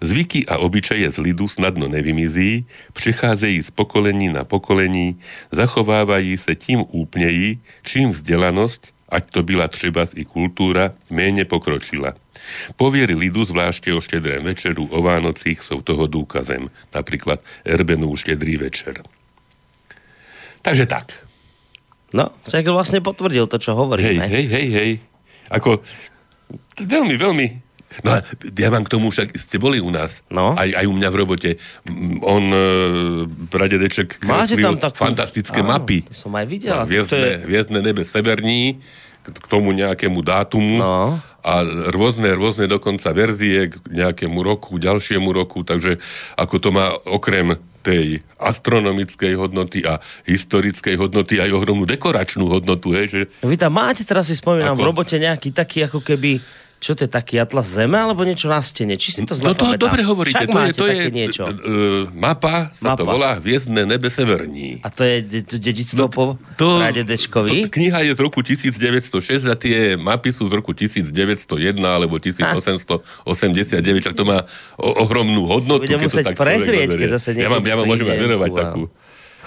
[0.00, 5.18] Zvyky a obyčaje z lidu snadno nevymizí, přicházejí z pokolení na pokolení,
[5.52, 12.14] zachovávají se tím úplněji, čím vzdělanosť, ať to byla třeba i kultúra, méně pokročila.
[12.76, 16.70] Poviery lidu, zvláště o štedrém večeru, o Vánocích, sú toho dôkazem.
[16.94, 19.02] Napríklad Erbenu štedrý večer.
[20.62, 21.26] Takže tak.
[22.14, 24.30] No, však vlastne potvrdil to, čo hovoríme.
[24.30, 24.90] Hej, hej, hej, hej.
[25.50, 25.82] Ako,
[26.78, 27.46] veľmi, veľmi
[28.04, 30.52] No a ja vám k tomu však, ste boli u nás, no.
[30.52, 31.50] aj, aj u mňa v robote.
[32.20, 32.64] On, e,
[33.48, 35.00] pradedeček, kreslil takú...
[35.06, 36.04] fantastické áno, mapy.
[36.10, 36.76] To som aj videl.
[36.84, 37.34] Hviezdne, je...
[37.48, 38.82] hviezdne nebe severní,
[39.26, 41.18] k tomu nejakému dátumu no.
[41.42, 41.52] a
[41.90, 45.98] rôzne, rôzne dokonca verzie k nejakému roku, ďalšiemu roku, takže
[46.38, 52.90] ako to má okrem tej astronomickej hodnoty a historickej hodnoty aj ohromnú dekoračnú hodnotu.
[52.98, 53.20] Hej, že...
[53.46, 54.82] Vy tam máte, teraz si spomínam, ako...
[54.82, 56.42] v robote nejaký taký ako keby
[56.86, 58.94] čo to je taký atlas Zeme, alebo niečo na stene?
[58.94, 61.42] Či si to zle No to dobre hovoríte, Však to je, to je niečo.
[61.50, 63.02] Uh, mapa, sa mapa.
[63.02, 64.78] to volá Hviezdne nebe severní.
[64.86, 65.26] A to je
[65.58, 67.66] dedictvo no, po to, pradedečkovi?
[67.66, 71.10] To, kniha je z roku 1906 a tie mapy sú z roku 1901
[71.82, 74.46] alebo 1889, tak to má
[74.78, 75.90] o, ohromnú hodnotu.
[75.90, 78.58] Budem musieť prezrieť, keď zase Ja vám, ja vám môžem aj venovať wow.
[78.62, 78.82] takú.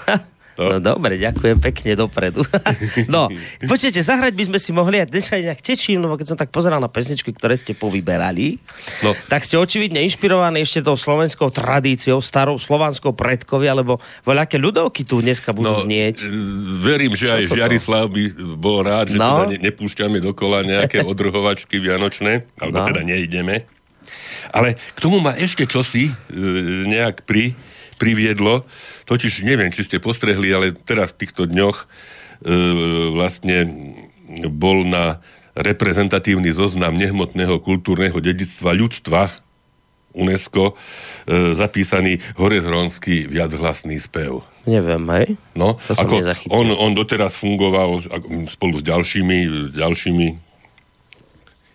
[0.60, 0.76] No.
[0.76, 2.44] no dobre, ďakujem pekne dopredu.
[3.14, 3.32] no,
[3.64, 6.52] počujete, zahrať by sme si mohli, a dnes aj nejak tečím, lebo keď som tak
[6.52, 8.60] pozeral na pesničky, ktoré ste povyberali,
[9.00, 9.16] no.
[9.32, 15.24] tak ste očividne inšpirovaní ešte tou slovenskou tradíciou, starou slovanskou predkovia, lebo voľaké ľudovky tu
[15.24, 16.20] dneska budú no, znieť.
[16.20, 16.28] E,
[16.84, 18.22] verím, že aj Žiarislav by
[18.60, 19.48] bol rád, že no.
[19.48, 22.86] teda ne, nepúšťame dokola nejaké odrhovačky vianočné, alebo no.
[22.92, 23.64] teda neideme.
[24.52, 26.12] Ale k tomu ma ešte čosi e,
[26.84, 27.56] nejak pri,
[28.00, 28.64] priviedlo.
[29.10, 31.86] Totiž neviem, či ste postrehli, ale teraz v týchto dňoch e,
[33.10, 33.56] vlastne
[34.46, 35.18] bol na
[35.58, 39.34] reprezentatívny zoznam nehmotného kultúrneho dedictva ľudstva
[40.14, 44.46] UNESCO e, zapísaný horezronský viachlasný spev.
[44.66, 45.28] Neviem, hej?
[45.58, 46.14] No, to som ako
[46.50, 48.02] on, on doteraz fungoval
[48.50, 50.49] spolu s ďalšími, ďalšími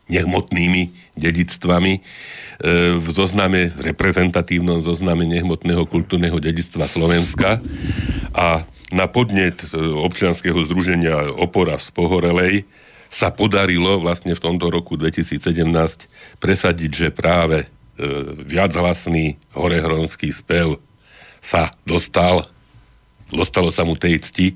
[0.06, 2.02] nehmotnými dedictvami e,
[2.98, 7.58] v zozname, v reprezentatívnom zozname nehmotného kultúrneho dedictva Slovenska
[8.34, 8.64] a
[8.94, 12.70] na podnet e, občianskeho združenia Opora z Pohorelej
[13.10, 15.42] sa podarilo vlastne v tomto roku 2017
[16.38, 17.68] presadiť, že práve e,
[18.46, 20.78] viachlasný horehronský spev
[21.42, 22.46] sa dostal
[23.26, 24.54] dostalo sa mu tej cti,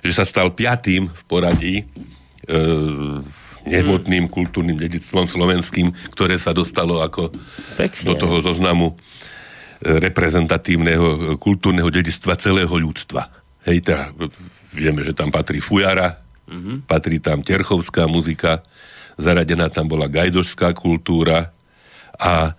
[0.00, 1.84] že sa stal piatým v poradí e,
[3.68, 7.30] nehmotným kultúrnym dedictvom slovenským, ktoré sa dostalo ako
[7.76, 8.06] Pekne.
[8.08, 8.94] do toho zoznamu e,
[10.00, 13.28] reprezentatívneho e, kultúrneho dedictva celého ľudstva.
[13.68, 14.10] Hej, teda
[14.72, 16.88] vieme, že tam patrí fujara, mm-hmm.
[16.88, 18.64] patrí tam terchovská muzika,
[19.20, 21.52] zaradená tam bola gajdošská kultúra
[22.16, 22.56] a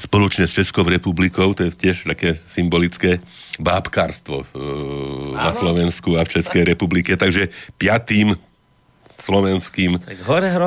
[0.00, 3.20] spoločne s Českou republikou, to je tiež také symbolické,
[3.60, 4.46] bábkárstvo e,
[5.36, 7.14] na Slovensku a v Českej republike.
[7.14, 8.32] Takže piatým
[9.20, 10.18] slovenským tak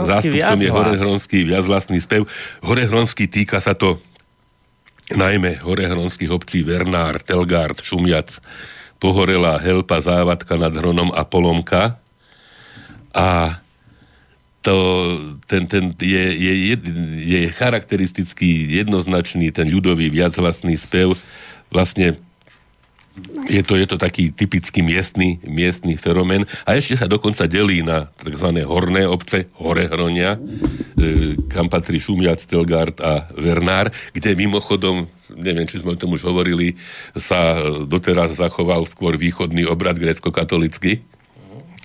[0.06, 2.30] zástupcom je Horehronský viacvlastný spev.
[2.62, 4.00] Horehronský týka sa to
[5.12, 8.40] najmä horehronských obcí Vernár, Telgard, Šumiac,
[9.04, 12.00] Pohorela, Helpa, Závadka nad Hronom a Polomka.
[13.12, 13.60] A
[14.64, 14.76] to,
[15.44, 16.76] ten, ten je, je, je,
[17.20, 21.20] je charakteristický, jednoznačný ten ľudový viacvlastný spev
[21.68, 22.16] vlastne
[23.46, 28.10] je to, je to taký typický miestny, miestny fenomén a ešte sa dokonca delí na
[28.18, 28.66] tzv.
[28.66, 35.78] horné obce, hore hronia, e, kam patrí Šumiac, Telgard a Vernár, kde mimochodom, neviem, či
[35.86, 36.74] sme o tom už hovorili,
[37.14, 41.06] sa doteraz zachoval skôr východný obrad grecko-katolický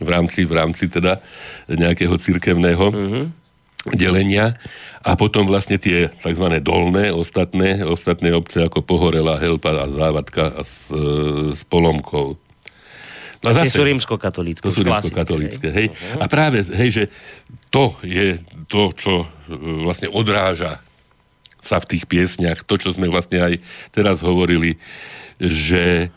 [0.01, 1.21] v rámci, v rámci teda
[1.69, 3.25] nejakého cirkevného mm-hmm.
[3.95, 4.57] Delenia
[5.05, 6.47] a potom vlastne tie tzv.
[6.61, 12.37] dolné, ostatné, ostatné obce ako Pohorela, Helpa a Závadka a s, e, s Polomkou.
[13.39, 14.67] No zase, sú rímsko-katolícke.
[14.67, 15.87] To sú rímsko-katolícke, hej.
[15.95, 16.21] Uh-huh.
[16.21, 17.05] A práve, hej, že
[17.71, 19.27] to je to, čo e,
[19.87, 20.83] vlastne odráža
[21.63, 23.55] sa v tých piesniach, to, čo sme vlastne aj
[23.95, 24.79] teraz hovorili,
[25.39, 26.11] že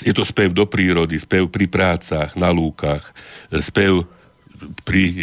[0.00, 3.12] je to spev do prírody, spev pri prácach, na lúkach,
[3.60, 4.08] spev
[4.82, 5.14] pri e,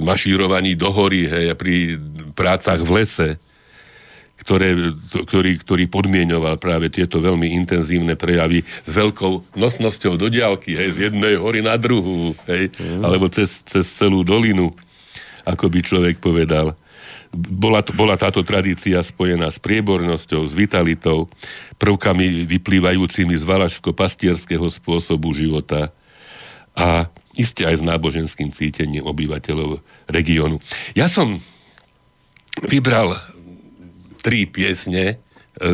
[0.00, 1.98] mašírovaní do hory, hej, a pri
[2.32, 3.28] prácach v lese,
[4.38, 10.96] ktoré, ktorý, ktorý podmienoval práve tieto veľmi intenzívne prejavy s veľkou nosnosťou do diálky, hej,
[10.96, 13.02] z jednej hory na druhú, hej, mm.
[13.04, 14.72] alebo cez, cez celú dolinu,
[15.44, 16.72] ako by človek povedal.
[17.34, 21.28] bola, to, bola táto tradícia spojená s priebornosťou, s vitalitou,
[21.76, 25.92] prvkami vyplývajúcimi z valašsko-pastierského spôsobu života
[26.72, 29.78] a iste aj s náboženským cítením obyvateľov
[30.10, 30.58] regiónu.
[30.98, 31.38] Ja som
[32.66, 33.14] vybral
[34.18, 35.22] tri piesne,
[35.56, 35.66] e,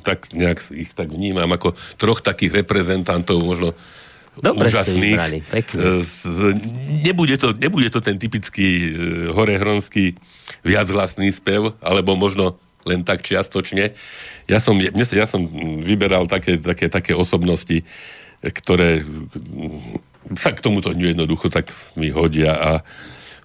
[0.00, 3.76] tak nejak ich tak vnímam ako troch takých reprezentantov možno
[4.36, 5.16] Dobre úžasných.
[5.16, 5.80] Vybrali, pekne.
[5.80, 5.92] E,
[7.04, 8.90] nebude, to, nebude to ten typický e,
[9.32, 10.16] horehronský
[10.60, 13.96] viachlasný spev, alebo možno len tak čiastočne.
[14.46, 15.42] Ja som, ja som
[15.82, 17.82] vyberal také, také, také osobnosti,
[18.44, 19.02] ktoré
[20.34, 22.72] sa k tomuto jednoducho tak mi hodia a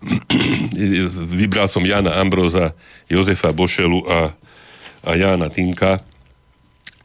[1.38, 2.74] vybral som Jana Ambroza,
[3.06, 4.34] Jozefa Bošelu a,
[5.06, 6.02] a Jána Tinka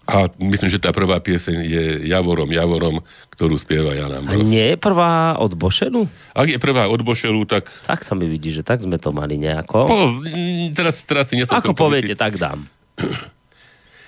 [0.06, 3.02] a myslím, že tá prvá pieseň je Javorom, Javorom,
[3.34, 4.38] ktorú spieva Jan Ambros.
[4.38, 6.06] A nie je prvá od Bošelu?
[6.30, 7.66] Ak je prvá od Bošelu, tak...
[7.90, 9.90] Tak sa mi vidí, že tak sme to mali nejako.
[9.90, 9.98] Po,
[10.78, 12.70] teraz, teraz si Ako poviete, tak dám.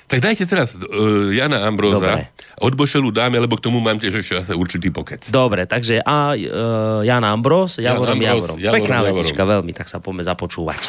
[0.08, 2.00] Tak dajte teraz uh, Jana Ambroza.
[2.00, 2.32] Dobre.
[2.64, 5.28] Od Bošelu dáme, lebo k tomu mám tiež ešte asi určitý pokec.
[5.28, 8.56] Dobre, takže a uh, Jan Ambros, Javorom, Jan Ambros, Javorom.
[8.56, 8.76] Javorom.
[8.80, 9.16] Pekná Javorom.
[9.20, 10.80] vecička, veľmi, tak sa poďme započúvať.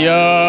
[0.00, 0.39] Yeah.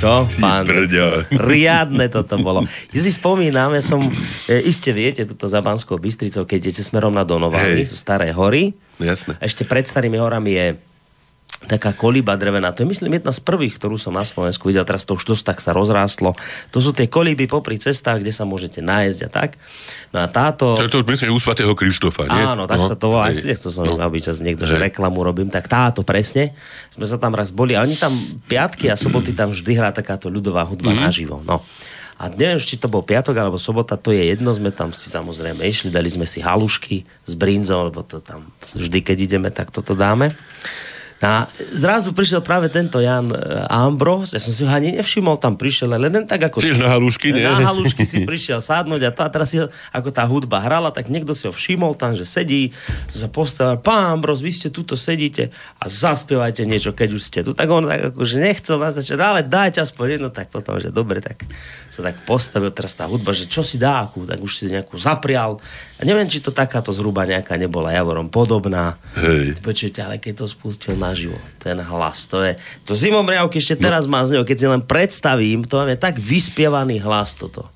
[0.00, 0.24] Čo?
[0.40, 0.64] Pán,
[1.28, 2.64] riadne toto bolo.
[2.96, 4.00] Ja si spomínam, ja som,
[4.48, 8.72] e, iste viete, tuto za Banskou Bystricou, keď idete smerom na Donovany, sú staré hory.
[8.96, 9.36] Jasné.
[9.44, 10.66] Ešte pred starými horami je
[11.68, 12.72] taká kolíba drevená.
[12.72, 14.84] To je myslím jedna z prvých, ktorú som na Slovensku videl.
[14.88, 16.32] Teraz to už dosť tak sa rozrástlo.
[16.72, 19.60] To sú tie kolíby popri cestách, kde sa môžete nájsť a tak.
[20.10, 20.72] No a táto...
[20.72, 22.42] To je to, myslím, u svatého Krištofa, nie?
[22.42, 23.28] Áno, tak no, sa to volá.
[23.28, 24.00] Nechcel som no.
[24.00, 25.52] Aby čas niekto, že reklamu robím.
[25.52, 26.56] Tak táto presne.
[26.88, 27.76] Sme sa tam raz boli.
[27.76, 28.16] A oni tam
[28.48, 31.00] piatky a soboty tam vždy hrá takáto ľudová hudba Mhm.
[31.04, 31.44] naživo.
[31.44, 31.60] No.
[32.20, 35.64] A neviem, či to bol piatok alebo sobota, to je jedno, sme tam si samozrejme
[35.64, 39.96] išli, dali sme si halušky s brinzou, lebo to tam vždy, keď ideme, tak toto
[39.96, 40.36] dáme.
[41.20, 41.44] A
[41.76, 43.36] zrazu prišiel práve tento Jan e,
[43.68, 46.64] Ambros, ja som si ho ani nevšimol, tam prišiel, ale len tak ako...
[46.64, 47.44] Tiež na halušky, nie?
[47.44, 49.60] Na halušky si prišiel sadnúť a, to, a teraz si,
[49.92, 52.72] ako tá hudba hrala, tak niekto si ho všimol tam, že sedí,
[53.12, 57.52] sa postavil, pán Ambros, vy ste tuto sedíte a zaspievajte niečo, keď už ste tu.
[57.52, 61.20] Tak on tak akože nechcel nás začať, ale dajte aspoň jedno, tak potom, že dobre,
[61.20, 61.44] tak
[61.92, 64.96] sa tak postavil teraz tá hudba, že čo si dá akú, tak už si nejakú
[64.96, 65.60] zaprial.
[66.00, 68.96] A neviem, či to takáto zhruba nejaká nebola Javorom podobná.
[69.14, 69.60] Hej.
[69.60, 72.56] Počujete, ale keď to spustil naživo, ten hlas, to je...
[72.82, 76.16] To zimom riavky ešte teraz má z neho, keď si len predstavím, to je tak
[76.16, 77.68] vyspievaný hlas toto.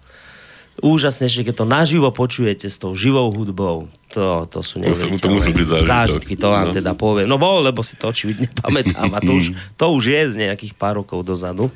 [0.77, 3.87] Úžasnejšie, keď to naživo počujete s tou živou hudbou.
[4.11, 5.87] To, to sú To- to neuveriteľné musí byť zážitok.
[5.87, 6.75] zážitky, to vám No.
[6.75, 7.27] teda poviem.
[7.27, 9.45] No bol, lebo si to očividne pamätám a to už,
[9.77, 11.71] to už je z nejakých pár rokov dozadu.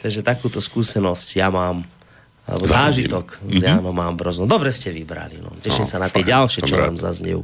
[0.00, 1.86] Takže takúto skúsenosť ja mám
[2.46, 4.46] alebo zážitok s Janom Ambrozom.
[4.46, 5.42] Dobre ste vybrali.
[5.42, 5.50] No.
[5.58, 6.84] Teším No, sa na tie fajn, ďalšie, čo rád.
[6.86, 7.40] vám zaznejú.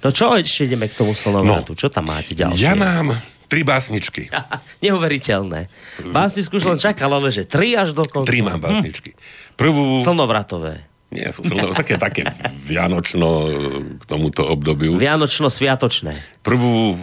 [0.00, 1.76] No čo, ešte ideme k tomu slonovratu.
[1.76, 2.64] Čo tam máte ďalšie?
[2.64, 3.12] Ja mám
[3.44, 4.32] tri básničky.
[4.84, 5.68] Neuveriteľné.
[6.08, 8.24] Básničku som čakal, ale že tri až do konca.
[8.24, 9.12] Tri mám básničky.
[9.52, 10.00] Prvú...
[10.00, 10.84] Slnovratové.
[11.08, 12.20] Nie, sú som také, také
[12.68, 13.48] vianočno
[13.96, 15.00] k tomuto obdobiu.
[15.00, 16.12] Vianočno-sviatočné.
[16.44, 17.00] Prvú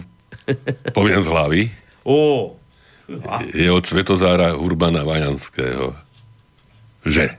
[0.94, 1.60] poviem z hlavy.
[2.06, 2.54] Ó,
[3.50, 6.05] Je od Svetozára Urbana Vajanského.
[7.06, 7.38] Že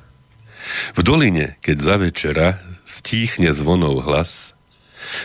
[0.95, 2.47] v doline, keď za večera
[2.87, 4.55] stíchne zvonov hlas,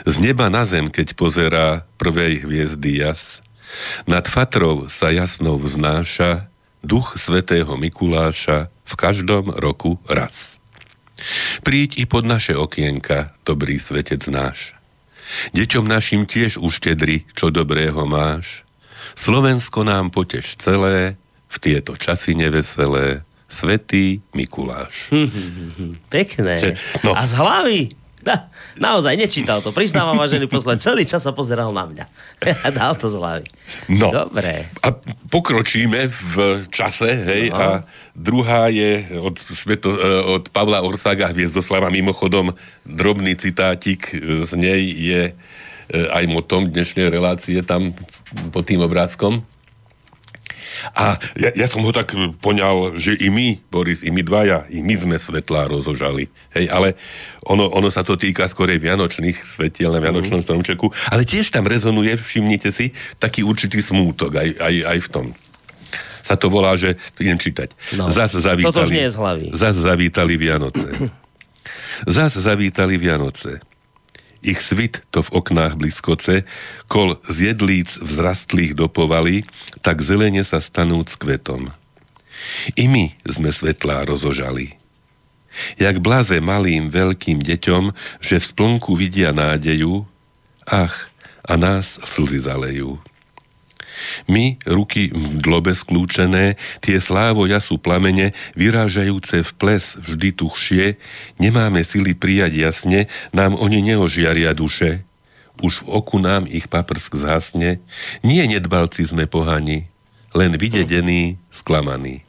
[0.07, 3.43] z neba na zem, keď pozerá prvej hviezdy jas,
[4.05, 6.47] nad Fatrou sa jasnou vznáša
[6.85, 10.59] duch svätého Mikuláša v každom roku raz.
[11.63, 14.75] Príď i pod naše okienka, dobrý svetec náš.
[15.57, 18.67] Deťom našim tiež uštedri, čo dobrého máš.
[19.15, 21.17] Slovensko nám poteš celé,
[21.53, 25.13] v tieto časy neveselé, Svetý Mikuláš.
[26.15, 26.73] pekné.
[26.73, 27.13] Že- no.
[27.13, 27.81] A z hlavy?
[28.23, 28.47] Na,
[28.79, 29.75] naozaj nečítal to.
[29.75, 32.05] Priznávam, vážený poslen, celý čas sa pozeral na mňa.
[32.65, 33.47] A dal to z hlavy.
[33.91, 34.15] No.
[34.15, 34.71] Dobre.
[34.79, 34.95] A
[35.27, 37.59] pokročíme v čase, hej, No.
[37.59, 37.67] a
[38.15, 39.99] druhá je od, Sveto, e,
[40.39, 41.91] od Pavla Orsaga Hviezdoslava.
[41.91, 42.55] Mimochodom,
[42.87, 45.33] drobný citátik z nej je e,
[45.91, 47.91] aj motom dnešnej relácie tam
[48.55, 49.43] pod tým obrázkom.
[50.97, 54.81] A ja, ja som ho tak poňal, že i my, Boris, i my dvaja, i
[54.85, 56.29] my sme svetlá rozožali.
[56.57, 56.95] Hej, ale
[57.47, 62.19] ono, ono sa to týka skorej vianočných svetiel na vianočnom stromčeku, ale tiež tam rezonuje,
[62.19, 65.27] všimnite si, taký určitý smútok aj, aj, aj v tom.
[66.23, 67.75] Sa to volá, že, idem čítať.
[67.99, 68.07] No.
[68.09, 69.47] Zas zavítali, Toto už nie je z hlavy.
[69.59, 70.89] Zas zavítali Vianoce.
[72.17, 73.72] Zas zavítali Vianoce.
[74.43, 76.43] Ich svit to v oknách blízkoce,
[76.91, 79.47] kol z jedlíc vzrastlých dopovali,
[79.87, 81.71] tak zelene sa stanúc kvetom.
[82.75, 84.75] I my sme svetlá rozožali.
[85.79, 90.03] Jak blaze malým veľkým deťom, že v splnku vidia nádeju,
[90.67, 91.13] ach,
[91.43, 93.03] a nás slzy zalejú.
[94.27, 100.85] My, ruky v dlobe skľúčené, tie slávo jasú plamene, vyrážajúce v ples vždy tuchšie,
[101.39, 103.01] nemáme sily prijať jasne,
[103.31, 105.05] nám oni neožiaria duše.
[105.61, 107.79] Už v oku nám ich paprsk zhasne,
[108.25, 109.87] nie nedbalci sme pohani,
[110.33, 112.25] len vydedení, sklamaní.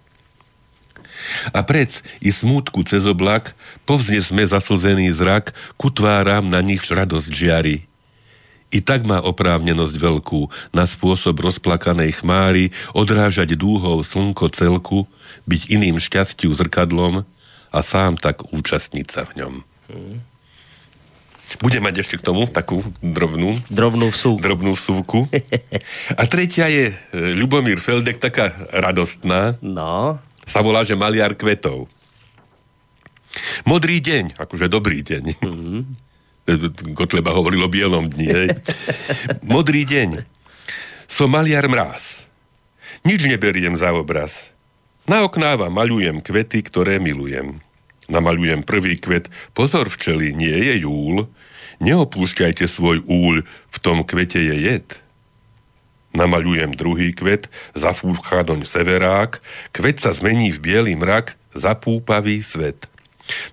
[1.56, 3.56] A prec i smútku cez oblak
[3.88, 7.78] povznesme zaslzený zrak, ku tváram na nich radosť žiari.
[8.74, 15.06] I tak má oprávnenosť veľkú na spôsob rozplakanej chmáry odrážať dúhou slnko celku,
[15.46, 17.22] byť iným šťastiu zrkadlom
[17.70, 19.54] a sám tak účastniť sa v ňom.
[21.62, 24.42] Bude mať ešte k tomu takú drobnú, Drobnú vsúku.
[24.42, 25.30] drobnú vsúvku.
[26.18, 26.96] A tretia je e,
[27.38, 30.18] Ľubomír Feldek, taká radostná, No,
[30.50, 31.86] sa volá, že maliar kvetov.
[33.70, 35.24] Modrý deň, akože dobrý deň.
[35.40, 35.80] Mm-hmm.
[36.96, 38.28] Kotleba hovoril o bielom dni.
[38.28, 38.48] Hej.
[39.48, 40.28] Modrý deň.
[41.08, 42.28] Som maliar mráz.
[43.08, 44.52] Nič neberiem za obraz.
[45.04, 47.60] Na oknáva maľujem kvety, ktoré milujem.
[48.08, 49.32] Namaľujem prvý kvet.
[49.56, 51.28] Pozor včeli, nie je júl.
[51.84, 54.88] Neopúšťajte svoj úľ, v tom kvete je jed.
[56.14, 59.42] Namaľujem druhý kvet, zafúcha doň severák,
[59.74, 62.86] kvet sa zmení v biely mrak, zapúpavý svet.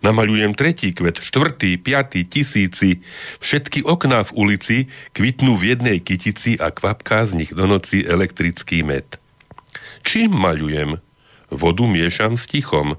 [0.03, 3.07] Namaľujem tretí kvet, štvrtý, piatý, tisíci.
[3.39, 4.79] Všetky okná v ulici
[5.15, 9.21] kvitnú v jednej kytici a kvapká z nich do noci elektrický med.
[10.03, 10.99] Čím maľujem?
[11.51, 12.99] Vodu miešam s tichom.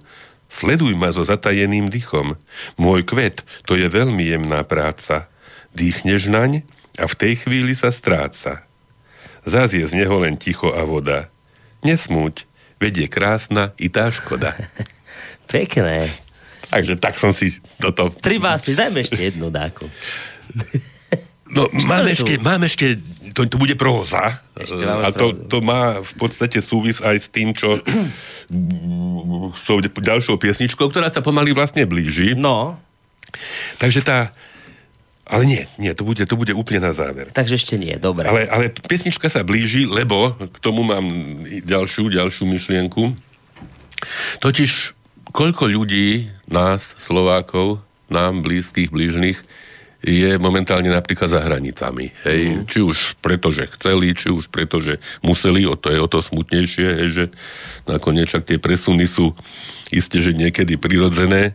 [0.51, 2.35] Sleduj ma so zatajeným dychom.
[2.75, 5.31] Môj kvet, to je veľmi jemná práca.
[5.71, 6.67] Dýchneš naň
[6.99, 8.67] a v tej chvíli sa stráca.
[9.47, 11.31] Zas je z neho len ticho a voda.
[11.81, 12.45] Nesmúť,
[12.77, 14.53] vedie krásna i tá škoda.
[15.51, 16.30] Pekné.
[16.71, 18.09] Takže tak som si toto...
[18.23, 19.91] Tri básny, dajme ešte jednu dáku.
[21.51, 22.95] No, mám ešte, mám ešte,
[23.35, 23.75] to, to bude
[24.87, 27.75] máme a to, to má v podstate súvis aj s tým, čo
[29.67, 32.39] sú ďalšou piesničkou, ktorá sa pomaly vlastne blíži.
[32.39, 32.79] No,
[33.79, 34.17] Takže tá...
[35.31, 37.31] Ale nie, nie, to bude, to bude úplne na záver.
[37.31, 38.27] takže ešte nie, dobre.
[38.27, 41.07] Ale, ale piesnička sa blíži, lebo k tomu mám
[41.63, 43.15] ďalšiu, ďalšiu myšlienku.
[44.43, 44.91] Totiž,
[45.31, 47.79] koľko ľudí, nás, Slovákov,
[48.11, 49.39] nám, blízkych, blížnych,
[50.01, 52.09] je momentálne napríklad za hranicami.
[52.25, 52.41] Hej?
[52.41, 52.65] Uh-huh.
[52.65, 56.25] Či už preto, že chceli, či už preto, že museli, o to je o to
[56.25, 57.25] smutnejšie, hej, že
[57.85, 59.37] nakoniec však tie presuny sú
[59.93, 61.53] isté, že niekedy prirodzené.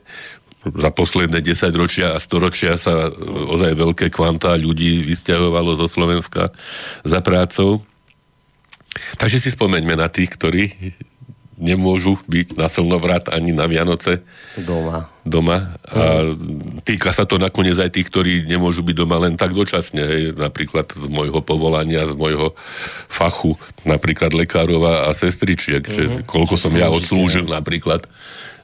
[0.66, 3.10] Za posledné 10 ročia a storočia sa e,
[3.50, 6.50] ozaj veľké kvantá ľudí vysťahovalo zo Slovenska
[7.06, 7.82] za prácou.
[9.18, 10.74] Takže si spomeňme na tých, ktorí
[11.56, 14.20] nemôžu byť na slnovrat ani na Vianoce
[14.60, 15.08] Doma.
[15.24, 15.76] doma.
[15.88, 16.32] A
[16.84, 20.04] týka sa to nakoniec aj tých, ktorí nemôžu byť doma len tak dočasne.
[20.04, 20.22] Hej.
[20.36, 22.52] Napríklad z môjho povolania, z môjho
[23.08, 23.56] fachu,
[23.88, 25.80] napríklad lekárov a sestričiek.
[25.82, 28.04] Že koľko som ja odslúžil napríklad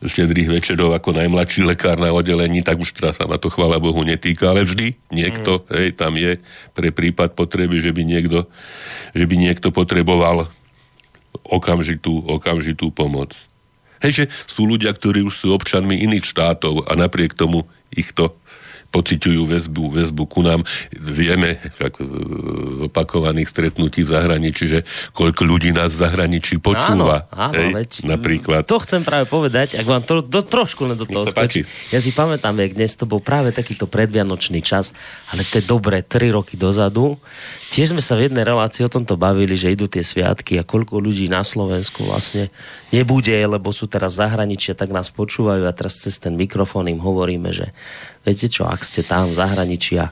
[0.02, 4.02] štedrých večerov ako najmladší lekár na oddelení, tak už teraz sa ma to chvála Bohu
[4.02, 6.42] netýka, ale vždy niekto, hej, tam je
[6.74, 8.50] pre prípad potreby, že by niekto,
[9.14, 10.50] že by niekto potreboval
[11.40, 13.34] okamžitú, okamžitú pomoc.
[14.02, 18.34] Hej, že sú ľudia, ktorí už sú občanmi iných štátov a napriek tomu ich to
[18.92, 20.60] pociťujú väzbu, väzbu ku nám.
[20.92, 21.90] Vieme e,
[22.76, 24.80] z opakovaných stretnutí v zahraničí, že
[25.16, 27.26] koľko ľudí nás v zahraničí počúva.
[27.32, 28.62] Áno, áno, hej, veď, napríklad.
[28.68, 31.64] To chcem práve povedať, ak vám to do, trošku len do toho skočí.
[31.88, 34.92] Ja si pamätám, jak dnes to bol práve takýto predvianočný čas,
[35.32, 37.16] ale to je dobré, tri roky dozadu.
[37.72, 41.00] Tiež sme sa v jednej relácii o tomto bavili, že idú tie sviatky a koľko
[41.00, 42.52] ľudí na Slovensku vlastne
[42.92, 46.92] nebude, lebo sú teraz v zahraničí a tak nás počúvajú a teraz cez ten mikrofón
[46.92, 47.72] im hovoríme, že
[48.22, 50.10] viete čo, ak ste tam v zahraničí a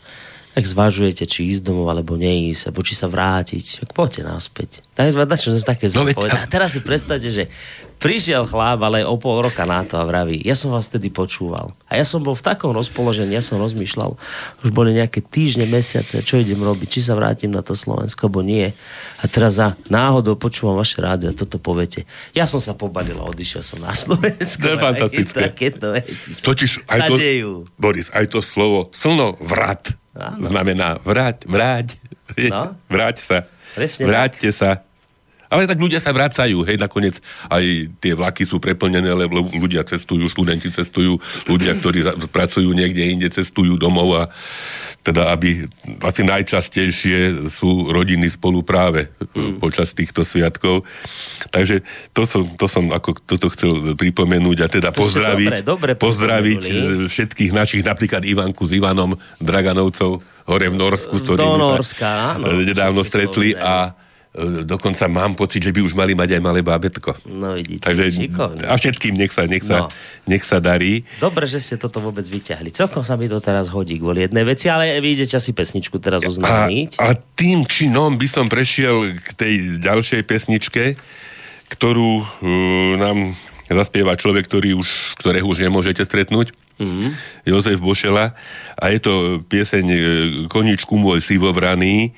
[0.51, 4.82] ak zvažujete, či ísť domov alebo neísť, alebo či sa vrátiť, tak poďte naspäť.
[4.98, 7.46] Tak na čo som také No veď- A teraz si predstavte, že
[8.03, 11.76] prišiel chlap, ale o pol roka na to a vraví, ja som vás vtedy počúval.
[11.86, 14.18] A ja som bol v takom rozpoložení, ja som rozmýšľal,
[14.66, 18.42] už boli nejaké týždne, mesiace, čo idem robiť, či sa vrátim na to Slovensko, alebo
[18.42, 18.74] nie.
[19.22, 22.09] A teraz za náhodou počúvam vaše rádio a toto poviete.
[22.34, 24.66] Ja som sa pobalil a odišiel som na Slovensko.
[24.66, 25.38] To je fantastické.
[25.53, 27.14] Takéto veci Totiž aj to.
[27.78, 30.42] Boris, aj to slovo slno vrat Áno.
[30.42, 31.88] znamená vrať, vráť.
[32.50, 32.74] No.
[32.92, 33.38] Vráť sa.
[33.74, 34.82] Presne Vráťte sa.
[35.51, 37.18] Ale tak ľudia sa vracajú, hej, nakoniec
[37.51, 41.18] aj tie vlaky sú preplnené, lebo ľudia cestujú, študenti cestujú,
[41.51, 44.24] ľudia, ktorí za- pracujú niekde inde, cestujú domov a
[45.03, 45.64] teda, aby
[46.05, 49.59] asi najčastejšie sú rodiny spolu práve mm.
[49.59, 50.84] počas týchto sviatkov.
[51.48, 51.82] Takže
[52.12, 56.62] to som, to som ako toto chcel pripomenúť a teda To pozdraviť, dobre, dobre pozdraviť
[56.62, 56.72] e,
[57.09, 60.20] všetkých našich, napríklad Ivanku s Ivanom Draganovcov
[60.51, 63.99] hore v Norsku, s Norska, sa áno, e, nedávno stretli a e,
[64.62, 67.18] dokonca mám pocit, že by už mali mať aj malé bábetko.
[67.26, 68.62] No vidíte, Takže šikovne.
[68.62, 69.68] a všetkým nech sa, nech No.
[69.68, 69.78] sa,
[70.24, 71.03] nech sa darí.
[71.18, 72.70] Dobre, že ste toto vôbec vyťahli.
[72.70, 76.22] Celkom sa mi to teraz hodí kvôli jednej veci, ale vy idete asi pesničku teraz
[76.22, 77.03] A, oznámiť.
[77.03, 80.95] a tým činom by som prešiel k tej ďalšej pesničke,
[81.68, 82.26] ktorú uh,
[82.97, 83.35] nám
[83.66, 86.51] zaspieva človek, ktorý už, ktorého už nemôžete stretnúť.
[86.81, 87.11] Mm-hmm.
[87.45, 88.33] Jozef Bošela.
[88.74, 89.12] A je to
[89.45, 89.99] pieseň e,
[90.49, 92.16] Koničku môj sivobraný,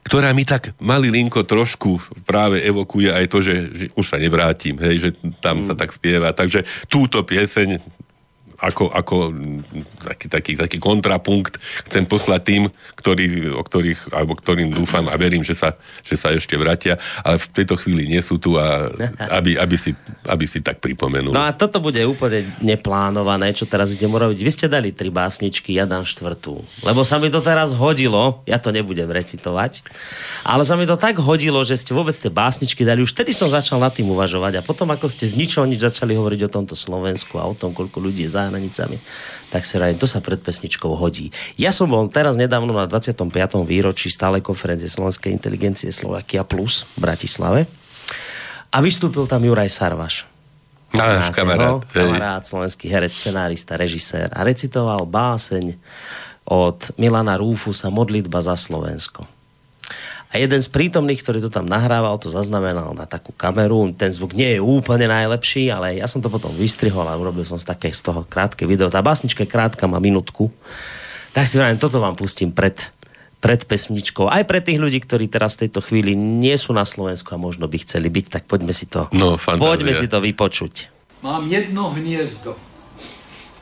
[0.00, 4.96] ktorá mi tak malilinko trošku práve evokuje aj to, že, že už sa nevrátim, hej,
[4.96, 5.10] že
[5.44, 5.66] tam mm.
[5.68, 6.32] sa tak spieva.
[6.32, 7.80] Takže túto pieseň
[8.60, 9.16] ako, ako
[10.04, 11.56] taký, taký, taký kontrapunkt
[11.88, 12.62] chcem poslať tým,
[13.00, 15.72] ktorí, o ktorých, alebo ktorým dúfam a verím, že sa,
[16.04, 18.92] že sa ešte vrátia, ale v tejto chvíli nie sú tu a
[19.40, 19.96] aby, aby, si,
[20.28, 21.32] aby si tak pripomenul.
[21.32, 24.38] No a toto bude úplne neplánované, čo teraz idem urobiť.
[24.44, 26.60] Vy ste dali tri básničky, ja dám štvrtú.
[26.84, 29.80] Lebo sa mi to teraz hodilo, ja to nebudem recitovať,
[30.44, 33.00] ale sa mi to tak hodilo, že ste vôbec tie básničky dali.
[33.00, 36.12] Už vtedy som začal nad tým uvažovať a potom, ako ste z ničoho nič začali
[36.12, 38.98] hovoriť o tomto Slovensku a o tom, koľko ľudí je v Bránanicami.
[39.54, 41.30] Tak si rajím, to sa pred pesničkou hodí.
[41.54, 43.30] Ja som bol teraz nedávno na 25.
[43.62, 47.60] výročí stálej konferencie Slovenskej inteligencie Slovakia Plus v Bratislave
[48.74, 50.26] a vystúpil tam Juraj Sarvaš.
[50.90, 51.86] Náš kamarát.
[51.94, 55.78] Kamarát, slovenský herec, scenárista, režisér a recitoval báseň
[56.50, 59.22] od Milana Rúfusa Modlitba za Slovensko.
[60.30, 63.90] A jeden z prítomných, ktorý to tam nahrával, to zaznamenal na takú kameru.
[63.98, 67.58] Ten zvuk nie je úplne najlepší, ale ja som to potom vystrihol a urobil som
[67.58, 68.86] z také z toho krátke video.
[68.86, 70.54] Tá básnička je krátka, má minútku.
[71.34, 72.78] Tak si vrajím, toto vám pustím pred,
[73.42, 74.30] pred pesničkou.
[74.30, 77.66] Aj pre tých ľudí, ktorí teraz v tejto chvíli nie sú na Slovensku a možno
[77.66, 80.94] by chceli byť, tak poďme si to, no, poďme si to vypočuť.
[81.26, 82.54] Mám jedno hniezdo.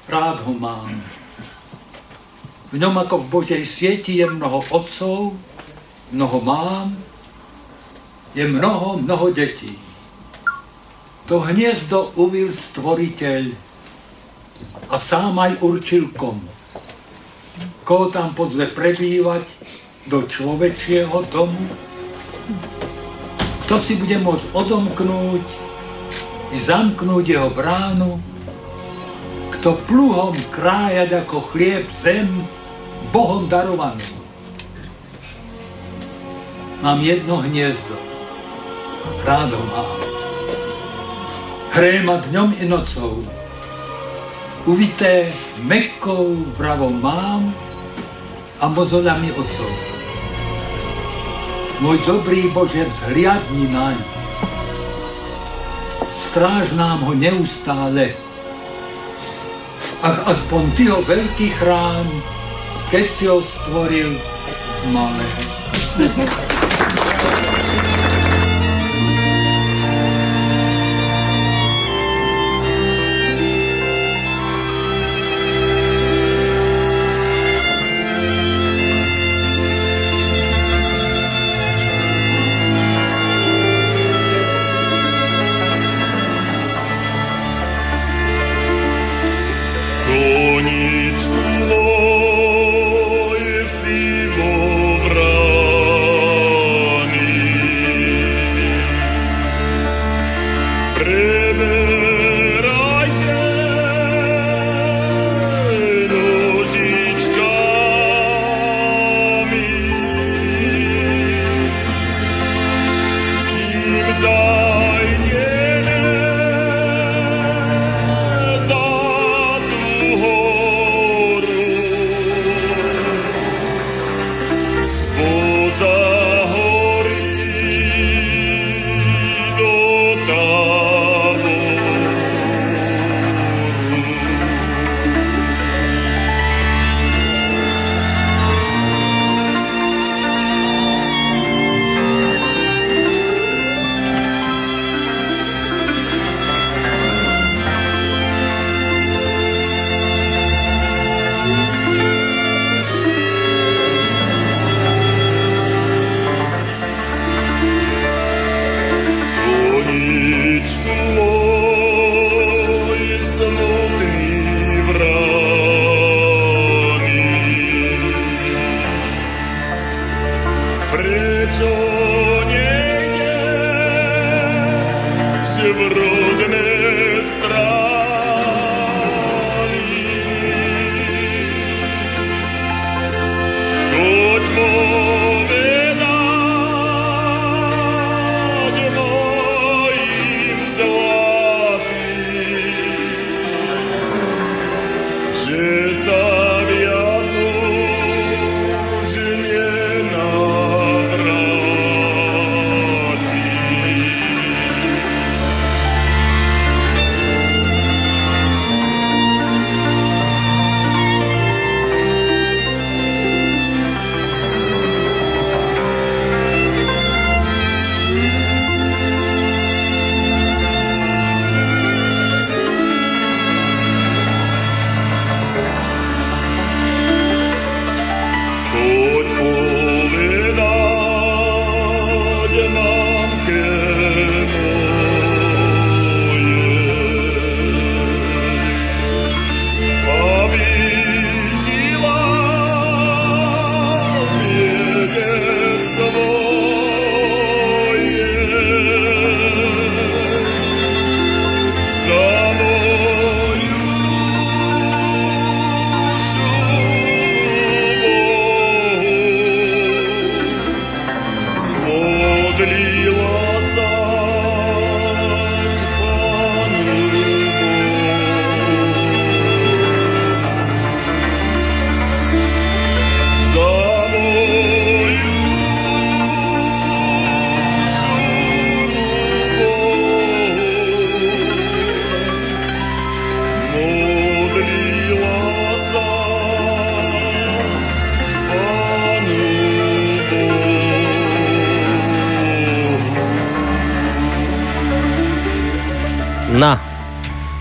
[0.04, 1.00] Rád ho mám.
[2.68, 5.32] V ňom ako v Božej sieti je mnoho otcov,
[6.12, 6.96] mnoho mám,
[8.34, 9.76] je mnoho, mnoho detí.
[11.28, 13.52] To hniezdo uvil stvoriteľ
[14.88, 16.48] a sám aj určil komu.
[17.84, 19.44] Koho tam pozve prebývať
[20.08, 21.68] do človečieho domu,
[23.68, 25.44] kto si bude môcť odomknúť
[26.52, 28.16] i zamknúť jeho bránu,
[29.60, 32.28] kto pluhom krájať ako chlieb zem
[33.12, 34.17] Bohom darovanú
[36.78, 37.98] Mám jedno hniezdo.
[39.26, 39.98] Rád ho mám.
[41.74, 43.26] Hreje ma dňom i nocou.
[44.62, 45.32] Uvité
[45.66, 47.50] mekkou vravou mám
[48.62, 49.72] a mozolami ocov.
[51.82, 53.98] Môj dobrý Bože, vzhliadni naň.
[56.14, 58.14] Stráž nám ho neustále.
[60.02, 62.06] Ach aspoň Ty ho veľký chráň,
[62.90, 64.14] keď si ho stvoril
[64.94, 65.26] malé.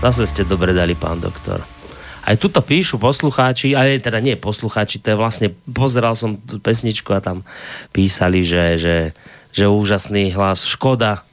[0.08, 1.60] Zase ste dobre dali, pán doktor.
[2.24, 7.12] Aj tuto píšu poslucháči, aj teda nie poslucháči, to je vlastne, pozeral som tú pesničku
[7.12, 7.44] a tam
[7.92, 8.96] písali, že, že,
[9.52, 11.28] že úžasný hlas, škoda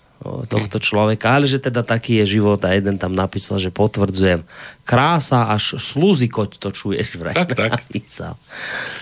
[0.52, 4.44] tohto človeka, ale že teda taký je život a jeden tam napísal, že potvrdzujem,
[4.84, 7.32] krása až slúzy, koť to čuješ vraj.
[7.32, 7.80] Tak, tak.
[7.80, 8.36] Napísal.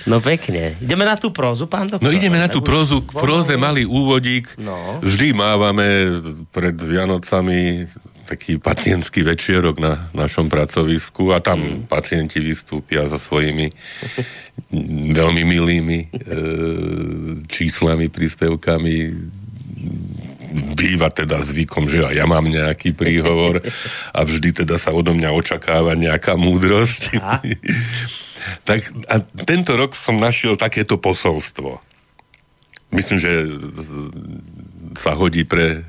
[0.06, 0.78] No pekne.
[0.86, 2.06] Ideme na tú prózu, pán doktor?
[2.06, 3.02] No ideme na tú prózu.
[3.02, 4.54] K próze malý úvodík.
[4.62, 5.02] No.
[5.02, 6.14] Vždy mávame
[6.54, 7.90] pred Vianocami
[8.24, 11.92] taký pacientský večierok na našom pracovisku a tam Mm.
[11.92, 13.72] pacienti vystúpia so svojimi
[15.14, 16.08] veľmi milými e,
[17.48, 18.96] číslami, príspevkami.
[20.78, 23.66] Býva teda zvykom, že ja mám nejaký príhovor
[24.14, 27.18] a vždy teda sa odo mňa očakáva nejaká múdrosť.
[27.18, 27.42] Aha.
[28.70, 31.82] tak a tento rok som našiel takéto posolstvo.
[32.94, 33.34] Myslím, že
[34.94, 35.82] sa hodí pre,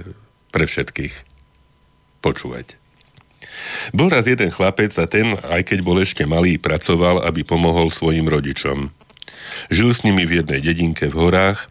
[0.48, 1.33] pre všetkých.
[2.24, 2.80] Počúvať.
[3.92, 8.24] Bol raz jeden chlapec a ten, aj keď bol ešte malý, pracoval, aby pomohol svojim
[8.24, 8.88] rodičom.
[9.68, 11.68] Žil s nimi v jednej dedinke v horách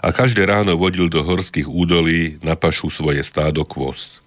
[0.00, 4.24] a každé ráno vodil do horských údolí na pašu svoje stádo kôz.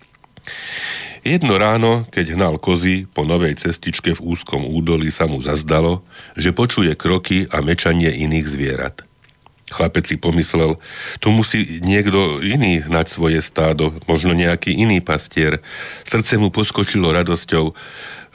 [1.23, 6.03] Jedno ráno, keď hnal kozy po novej cestičke v úzkom údolí sa mu zazdalo,
[6.35, 8.95] že počuje kroky a mečanie iných zvierat.
[9.71, 10.75] Chlapec si pomyslel,
[11.23, 15.63] tu musí niekto iný hnať svoje stádo, možno nejaký iný pastier.
[16.03, 17.71] Srdce mu poskočilo radosťou,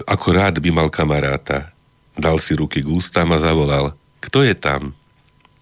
[0.08, 1.70] ako rád by mal kamaráta.
[2.18, 4.96] Dal si ruky k ústam a zavolal, kto je tam?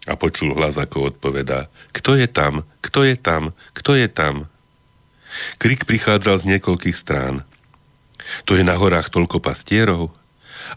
[0.07, 4.47] A počul hlas, ako odpovedá, kto je tam, kto je tam, kto je tam?
[5.59, 7.43] Krik prichádzal z niekoľkých strán.
[8.47, 10.14] To je na horách toľko pastierov?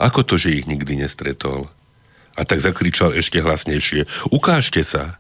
[0.02, 1.72] Ako to, že ich nikdy nestretol?
[2.40, 4.32] A tak zakričal ešte hlasnejšie.
[4.32, 5.20] Ukážte sa!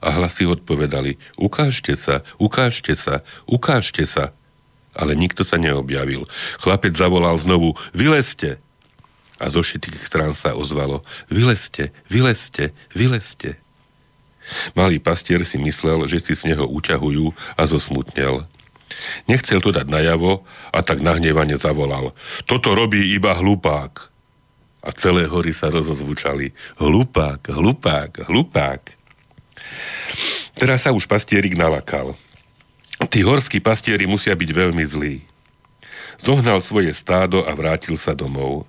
[0.00, 1.20] A hlasy odpovedali.
[1.36, 4.32] Ukážte sa, ukážte sa, ukážte sa.
[4.96, 6.24] Ale nikto sa neobjavil.
[6.64, 7.76] Chlapec zavolal znovu.
[7.92, 8.56] Vylezte!
[9.36, 11.04] A zo všetkých strán sa ozvalo.
[11.28, 13.60] Vylezte, vylezte, vylezte.
[14.72, 18.48] Malý pastier si myslel, že si z neho uťahujú a zosmutnel.
[19.28, 22.16] Nechcel to dať najavo a tak nahnevane zavolal.
[22.48, 24.09] Toto robí iba hlupák.
[24.80, 26.56] A celé hory sa rozozvučali.
[26.80, 28.82] Hlupák, hlupák, hlupák.
[30.56, 32.16] Teraz sa už pastierik nalakal.
[33.08, 35.24] Tí horskí pastieri musia byť veľmi zlí.
[36.20, 38.68] Zohnal svoje stádo a vrátil sa domov.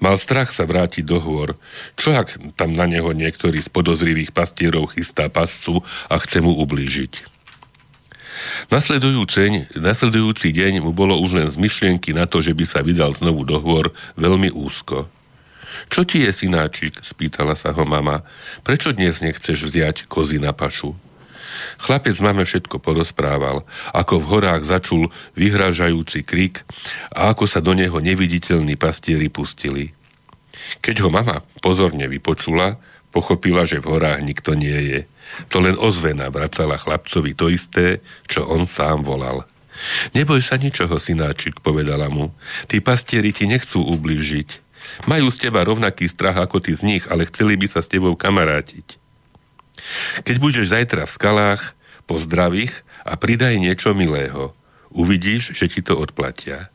[0.00, 1.56] Mal strach sa vrátiť do hôr.
[1.96, 7.36] Čo ak tam na neho niektorý z podozrivých pastierov chystá pascu a chce mu ublížiť?
[8.70, 13.10] Nasledujúceň, nasledujúci deň mu bolo už len z myšlienky na to, že by sa vydal
[13.10, 15.10] znovu do hôr veľmi úzko.
[15.88, 17.00] Čo ti je, synáčik?
[17.00, 18.24] spýtala sa ho mama.
[18.62, 20.92] Prečo dnes nechceš vziať kozy na pašu?
[21.80, 26.62] Chlapec mame všetko porozprával, ako v horách začul vyhrážajúci krik
[27.10, 29.96] a ako sa do neho neviditeľní pastieri pustili.
[30.84, 32.78] Keď ho mama pozorne vypočula,
[33.10, 35.00] pochopila, že v horách nikto nie je.
[35.52, 39.48] To len ozvena vracala chlapcovi to isté, čo on sám volal.
[40.12, 42.34] Neboj sa ničoho, synáčik, povedala mu.
[42.66, 44.67] Tí pastieri ti nechcú ublížiť.
[45.06, 48.14] Majú z teba rovnaký strach ako ty z nich, ale chceli by sa s tebou
[48.18, 48.98] kamarátiť.
[50.26, 51.62] Keď budeš zajtra v skalách,
[52.04, 52.74] pozdrav ich
[53.06, 54.52] a pridaj niečo milého.
[54.90, 56.72] Uvidíš, že ti to odplatia.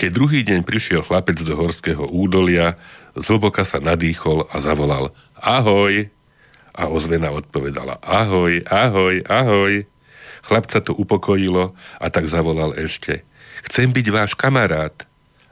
[0.00, 2.80] Keď druhý deň prišiel chlapec do horského údolia,
[3.12, 6.08] zhlboka sa nadýchol a zavolal Ahoj!
[6.78, 9.84] A ozvena odpovedala Ahoj, ahoj, ahoj!
[10.46, 13.28] Chlapca to upokojilo a tak zavolal ešte
[13.66, 15.07] Chcem byť váš kamarát.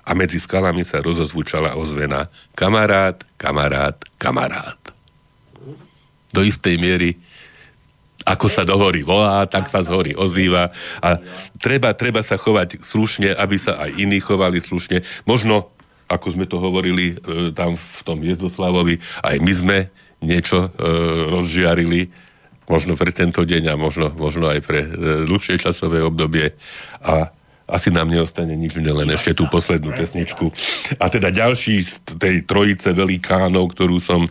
[0.06, 4.78] A medzi skalami sa rozozvučala ozvena Kamarát, kamarát, kamarát.
[6.30, 7.18] Do istej miery
[8.26, 10.74] ako sa do hory volá, tak sa z hory ozýva.
[10.98, 11.22] A
[11.62, 15.06] treba, treba sa chovať slušne, aby sa aj iní chovali slušne.
[15.30, 15.70] Možno,
[16.10, 19.78] ako sme to hovorili e, tam v tom Jezdoslavovi, aj my sme
[20.18, 20.68] niečo e,
[21.30, 22.10] rozžiarili,
[22.66, 24.90] možno pre tento deň a možno, možno aj pre e,
[25.30, 26.58] dlhšie časové obdobie.
[27.06, 27.30] A
[27.66, 30.54] asi nám neostane nič, len ešte tú poslednú pesničku.
[31.02, 34.30] A teda ďalší z tej trojice velikánov, ktorú som e,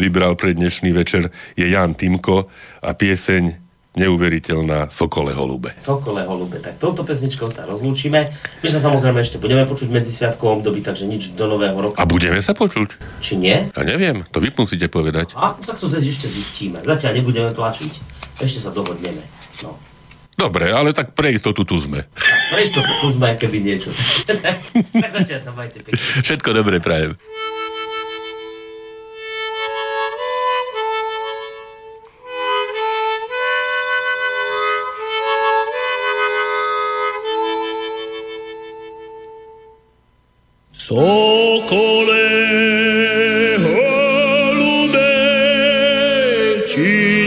[0.00, 2.48] vybral pre dnešný večer, je Jan Timko
[2.80, 3.64] a pieseň
[3.94, 5.70] neuveriteľná Sokole holube.
[5.78, 6.58] Sokole holube.
[6.58, 8.26] Tak touto pesničkou sa rozlúčime.
[8.58, 11.96] My sa samozrejme ešte budeme počuť medzi sviatkovom období, takže nič do nového roka.
[12.02, 12.98] A budeme sa počuť?
[13.22, 13.70] Či nie?
[13.70, 15.38] Ja neviem, to vy musíte povedať.
[15.38, 16.82] A tak to ešte zistíme.
[16.82, 17.92] Zatiaľ nebudeme tlačiť.
[18.42, 19.22] Ešte sa dohodneme.
[19.62, 19.78] No.
[20.34, 22.10] Dobre, ale tak pre istotu tu sme.
[22.50, 23.94] Pre istotu, tu sme, keby niečo.
[24.28, 25.94] tak, zatiaľ sa majte pekne.
[25.98, 27.14] Všetko dobre prajem.
[40.84, 42.28] Sokole
[43.56, 45.14] holube,
[46.68, 47.24] či